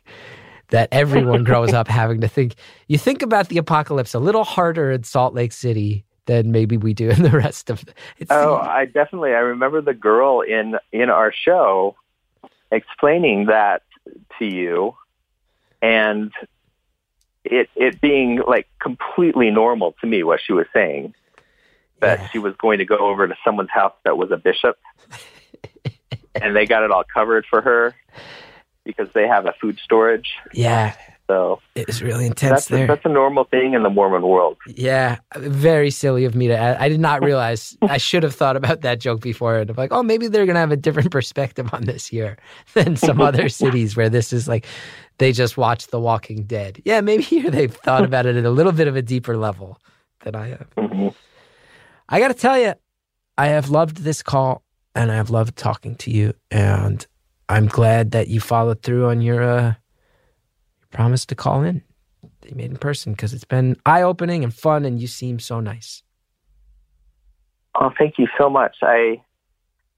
[0.70, 2.54] that everyone grows up having to think.
[2.88, 6.92] You think about the apocalypse a little harder in Salt Lake City than maybe we
[6.94, 7.84] do in the rest of.
[8.18, 9.30] It's, Oh, I definitely.
[9.30, 11.96] I remember the girl in in our show
[12.70, 13.82] explaining that
[14.38, 14.94] to you,
[15.82, 16.32] and
[17.44, 21.14] it it being like completely normal to me what she was saying.
[22.00, 22.28] That Yeah.
[22.28, 24.76] she was going to go over to someone's house that was a bishop,
[26.34, 27.94] and they got it all covered for her
[28.84, 30.34] because they have a food storage.
[30.52, 30.94] yeah,
[31.28, 32.84] So it was really intense that's there.
[32.84, 34.56] a, that's a normal thing in the Mormon world.
[34.66, 36.76] Yeah, very silly of me to add.
[36.78, 39.58] I did not realize I should have thought about that joke before.
[39.58, 42.36] And I'm like, oh, maybe they're gonna have a different perspective on this here
[42.74, 44.66] than some other cities where this is like
[45.18, 46.80] they just watch The Walking Dead.
[46.84, 49.80] Yeah, maybe here they've thought about it at a little bit of a deeper level
[50.20, 50.68] than I have.
[50.76, 51.14] Mhm.
[52.08, 52.74] I got to tell you,
[53.36, 54.62] I have loved this call
[54.94, 57.04] and I have loved talking to you, and
[57.48, 59.74] I'm glad that you followed through on your uh,
[60.96, 61.82] your promise to call in
[62.40, 65.38] that you made in person because it's been eye opening and fun, and you seem
[65.38, 66.02] so nice.
[67.74, 68.76] Oh, thank you so much.
[68.82, 69.22] I,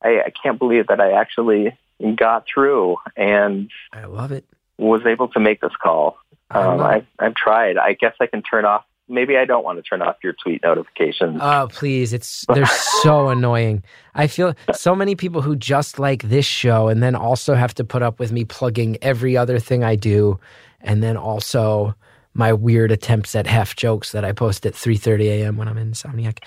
[0.03, 1.77] I I can't believe that I actually
[2.17, 4.45] got through and I love it.
[4.79, 6.19] was able to make this call.
[6.51, 7.05] Um, I.
[7.19, 7.77] I've tried.
[7.77, 8.85] I guess I can turn off.
[9.11, 11.39] Maybe I don't want to turn off your tweet notifications.
[11.43, 12.13] Oh, please.
[12.13, 13.83] It's they're so annoying.
[14.15, 17.85] I feel so many people who just like this show and then also have to
[17.85, 20.39] put up with me plugging every other thing I do
[20.81, 21.95] and then also
[22.35, 25.57] my weird attempts at half jokes that I post at 3:30 a.m.
[25.57, 26.39] when I'm insomniac.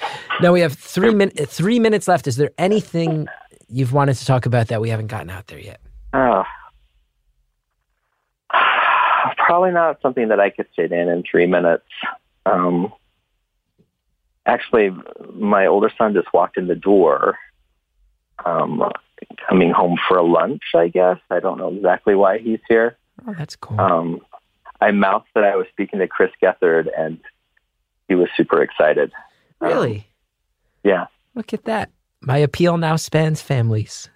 [0.41, 2.27] Now we have 3 min- 3 minutes left.
[2.27, 3.27] Is there anything
[3.67, 5.81] you've wanted to talk about that we haven't gotten out there yet?
[6.13, 6.43] Oh.
[9.37, 11.85] Probably not something that I could fit in in three minutes.
[12.45, 12.93] Um,
[14.45, 14.95] actually,
[15.33, 17.37] my older son just walked in the door,
[18.45, 18.83] um,
[19.47, 20.63] coming home for lunch.
[20.75, 22.97] I guess I don't know exactly why he's here.
[23.27, 23.79] Oh, that's cool.
[23.79, 24.21] Um,
[24.79, 27.19] I mouthed that I was speaking to Chris Gethard, and
[28.07, 29.11] he was super excited.
[29.61, 30.07] Um, really?
[30.83, 31.05] yeah,
[31.35, 31.91] Look at that.
[32.21, 34.09] My appeal now spans families.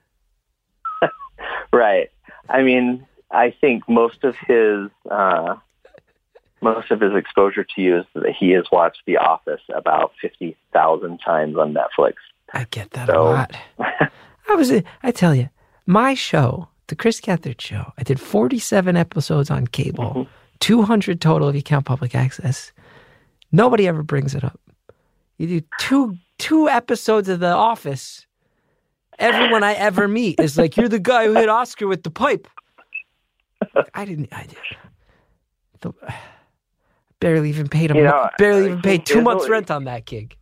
[1.74, 2.10] right.
[2.50, 5.56] I mean, I think most of his uh,
[6.62, 10.56] most of his exposure to you is that he has watched The Office about fifty
[10.74, 12.14] thousand times on Netflix.
[12.54, 13.56] I get that a lot.
[13.80, 15.50] I was, I tell you,
[15.88, 20.28] my show, the Chris Gethard show, I did 47 episodes on cable, Mhm.
[20.60, 22.72] 200 total if you count public access.
[23.52, 24.60] Nobody ever brings it up.
[25.38, 28.26] You do two two episodes of The Office.
[29.20, 32.48] Everyone I ever meet is like, "You're the guy who hit Oscar with the pipe."
[33.94, 34.30] I didn't.
[34.34, 34.58] I did.
[35.82, 35.94] The,
[37.20, 37.98] barely even paid him.
[37.98, 40.36] You know, barely uh, even paid two months rent on that gig.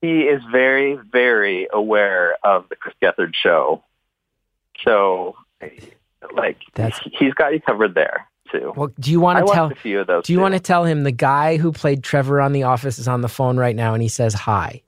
[0.00, 3.84] He is very, very aware of the Chris Gethard show.
[4.84, 5.36] So,
[6.34, 8.72] like, That's- he's got you covered there too.
[8.76, 9.70] Well, do you want to tell?
[9.70, 10.24] a few of those.
[10.24, 13.08] Do you want to tell him the guy who played Trevor on The Office is
[13.08, 14.82] on the phone right now and he says hi?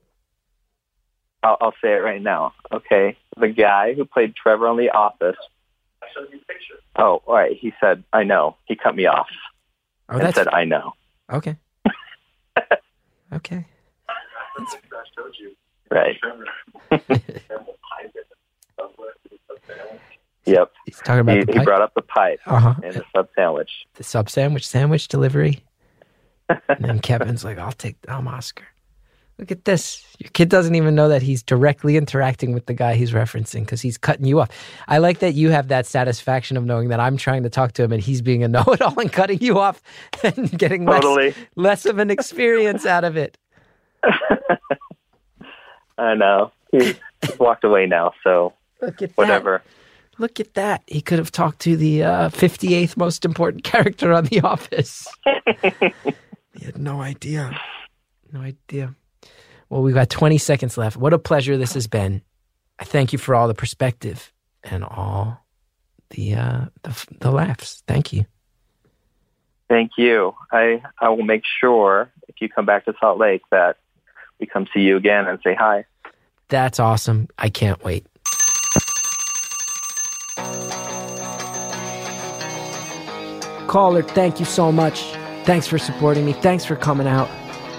[1.43, 2.55] I'll, I'll say it right now.
[2.73, 5.37] Okay, the guy who played Trevor on The Office.
[6.03, 6.81] I showed you pictures.
[6.97, 7.57] Oh, all right.
[7.57, 9.29] He said, "I know." He cut me off
[10.09, 10.93] Oh, and that's said, "I know."
[11.31, 11.57] okay.
[13.33, 13.67] okay.
[15.91, 16.17] Right.
[20.47, 20.73] yep.
[20.87, 22.75] He's talking about He, the he brought up the pipe uh-huh.
[22.83, 23.71] and the sub sandwich.
[23.95, 25.65] The sub sandwich, sandwich delivery.
[26.49, 28.65] and then Kevin's like, I'll take, I'm Oscar.
[29.39, 30.05] Look at this.
[30.21, 33.81] Your kid doesn't even know that he's directly interacting with the guy he's referencing because
[33.81, 34.51] he's cutting you off.
[34.87, 37.83] I like that you have that satisfaction of knowing that I'm trying to talk to
[37.83, 39.83] him and he's being a know it all and cutting you off
[40.23, 41.29] and getting Totally.
[41.29, 43.37] less, less of an experience out of it.
[45.99, 46.53] I know.
[46.71, 48.53] He's he's walked away now, so
[49.15, 49.62] whatever.
[49.65, 49.84] that.
[50.19, 50.82] Look at that.
[50.86, 55.07] He could have talked to the uh, 58th most important character on The Office.
[56.55, 57.59] he had no idea.
[58.32, 58.95] No idea.
[59.69, 60.97] Well, we've got 20 seconds left.
[60.97, 62.23] What a pleasure this has been.
[62.78, 64.32] I thank you for all the perspective
[64.62, 65.45] and all
[66.11, 67.82] the uh, the, the laughs.
[67.86, 68.27] Thank you.
[69.69, 70.35] Thank you.
[70.53, 73.77] I I will make sure if you come back to Salt Lake that
[74.41, 75.86] we come see you again and say hi.
[76.49, 77.28] That's awesome.
[77.39, 78.07] I can't wait.
[83.75, 85.03] Caller, thank you so much.
[85.47, 86.33] Thanks for supporting me.
[86.33, 87.29] Thanks for coming out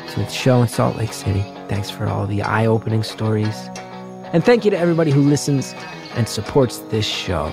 [0.10, 1.40] to the show in Salt Lake City.
[1.70, 3.56] Thanks for all the eye opening stories.
[4.34, 5.74] And thank you to everybody who listens
[6.16, 7.50] and supports this show.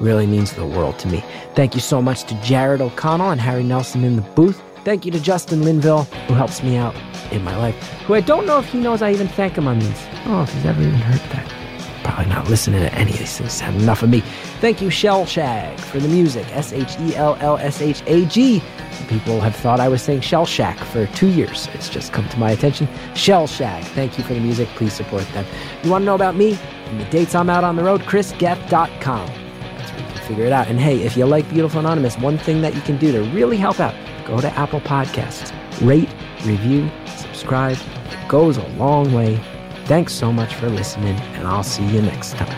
[0.00, 1.22] Really means the world to me.
[1.54, 4.60] Thank you so much to Jared O'Connell and Harry Nelson in the booth.
[4.84, 6.96] Thank you to Justin Linville, who helps me out
[7.30, 7.76] in my life,
[8.08, 10.06] who I don't know if he knows I even thank him on these.
[10.24, 11.65] Oh, if he's ever even heard that.
[12.06, 13.58] Probably not listening to any of these things.
[13.58, 14.20] Had enough of me.
[14.60, 16.46] Thank you, Shellshag, for the music.
[16.54, 18.62] S H E L L S H A G.
[18.92, 21.68] Some people have thought I was saying Shell Shack for two years.
[21.74, 22.86] It's just come to my attention.
[23.14, 23.82] Shellshag.
[23.86, 24.68] Thank you for the music.
[24.76, 25.44] Please support them.
[25.82, 26.56] You want to know about me
[26.86, 28.02] and the dates I'm out on the road?
[28.02, 29.26] ChrisGethard.com.
[29.26, 30.68] That's where you can figure it out.
[30.68, 33.56] And hey, if you like Beautiful Anonymous, one thing that you can do to really
[33.56, 35.52] help out, go to Apple Podcasts,
[35.84, 36.08] rate,
[36.44, 37.76] review, subscribe.
[38.10, 39.40] It goes a long way.
[39.86, 42.48] Thanks so much for listening, and I'll see you next time.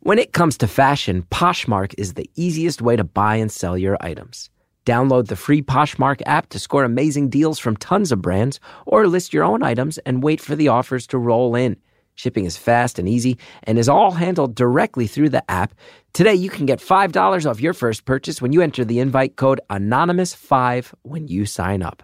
[0.00, 3.98] When it comes to fashion, Poshmark is the easiest way to buy and sell your
[4.00, 4.48] items.
[4.86, 9.34] Download the free Poshmark app to score amazing deals from tons of brands, or list
[9.34, 11.76] your own items and wait for the offers to roll in.
[12.16, 15.74] Shipping is fast and easy and is all handled directly through the app.
[16.14, 19.60] Today, you can get $5 off your first purchase when you enter the invite code
[19.68, 22.02] Anonymous5 when you sign up.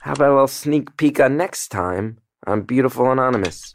[0.00, 3.74] How about a little sneak peek on next time on Beautiful Anonymous?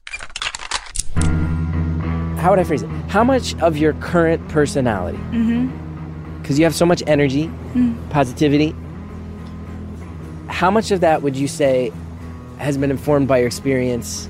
[2.38, 2.90] How would I phrase it?
[3.10, 5.18] How much of your current personality?
[5.18, 6.42] Mm-hmm.
[6.42, 8.10] Because you have so much energy, mm.
[8.10, 8.74] positivity.
[10.48, 11.92] How much of that would you say
[12.58, 14.30] has been informed by your experience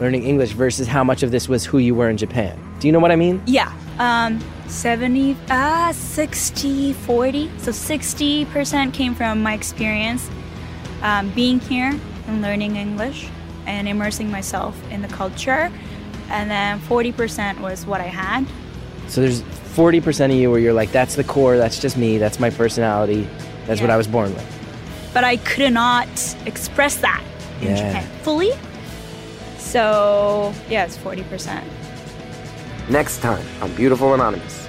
[0.00, 2.58] learning English versus how much of this was who you were in Japan?
[2.80, 3.42] Do you know what I mean?
[3.46, 3.72] Yeah.
[3.98, 7.50] Um 70 uh 60 40.
[7.58, 10.28] So 60% came from my experience
[11.02, 13.28] um, being here and learning English
[13.66, 15.70] and immersing myself in the culture.
[16.30, 18.46] And then 40% was what I had.
[19.08, 22.38] So there's 40% of you where you're like, that's the core, that's just me, that's
[22.38, 23.28] my personality,
[23.66, 24.59] that's what I was born with.
[25.12, 26.08] But I could not
[26.46, 27.22] express that
[27.60, 27.76] in Yeah.
[27.76, 28.52] Japan fully.
[29.58, 31.62] So, yeah, it's 40%.
[32.88, 34.59] Next time on Beautiful Anonymous.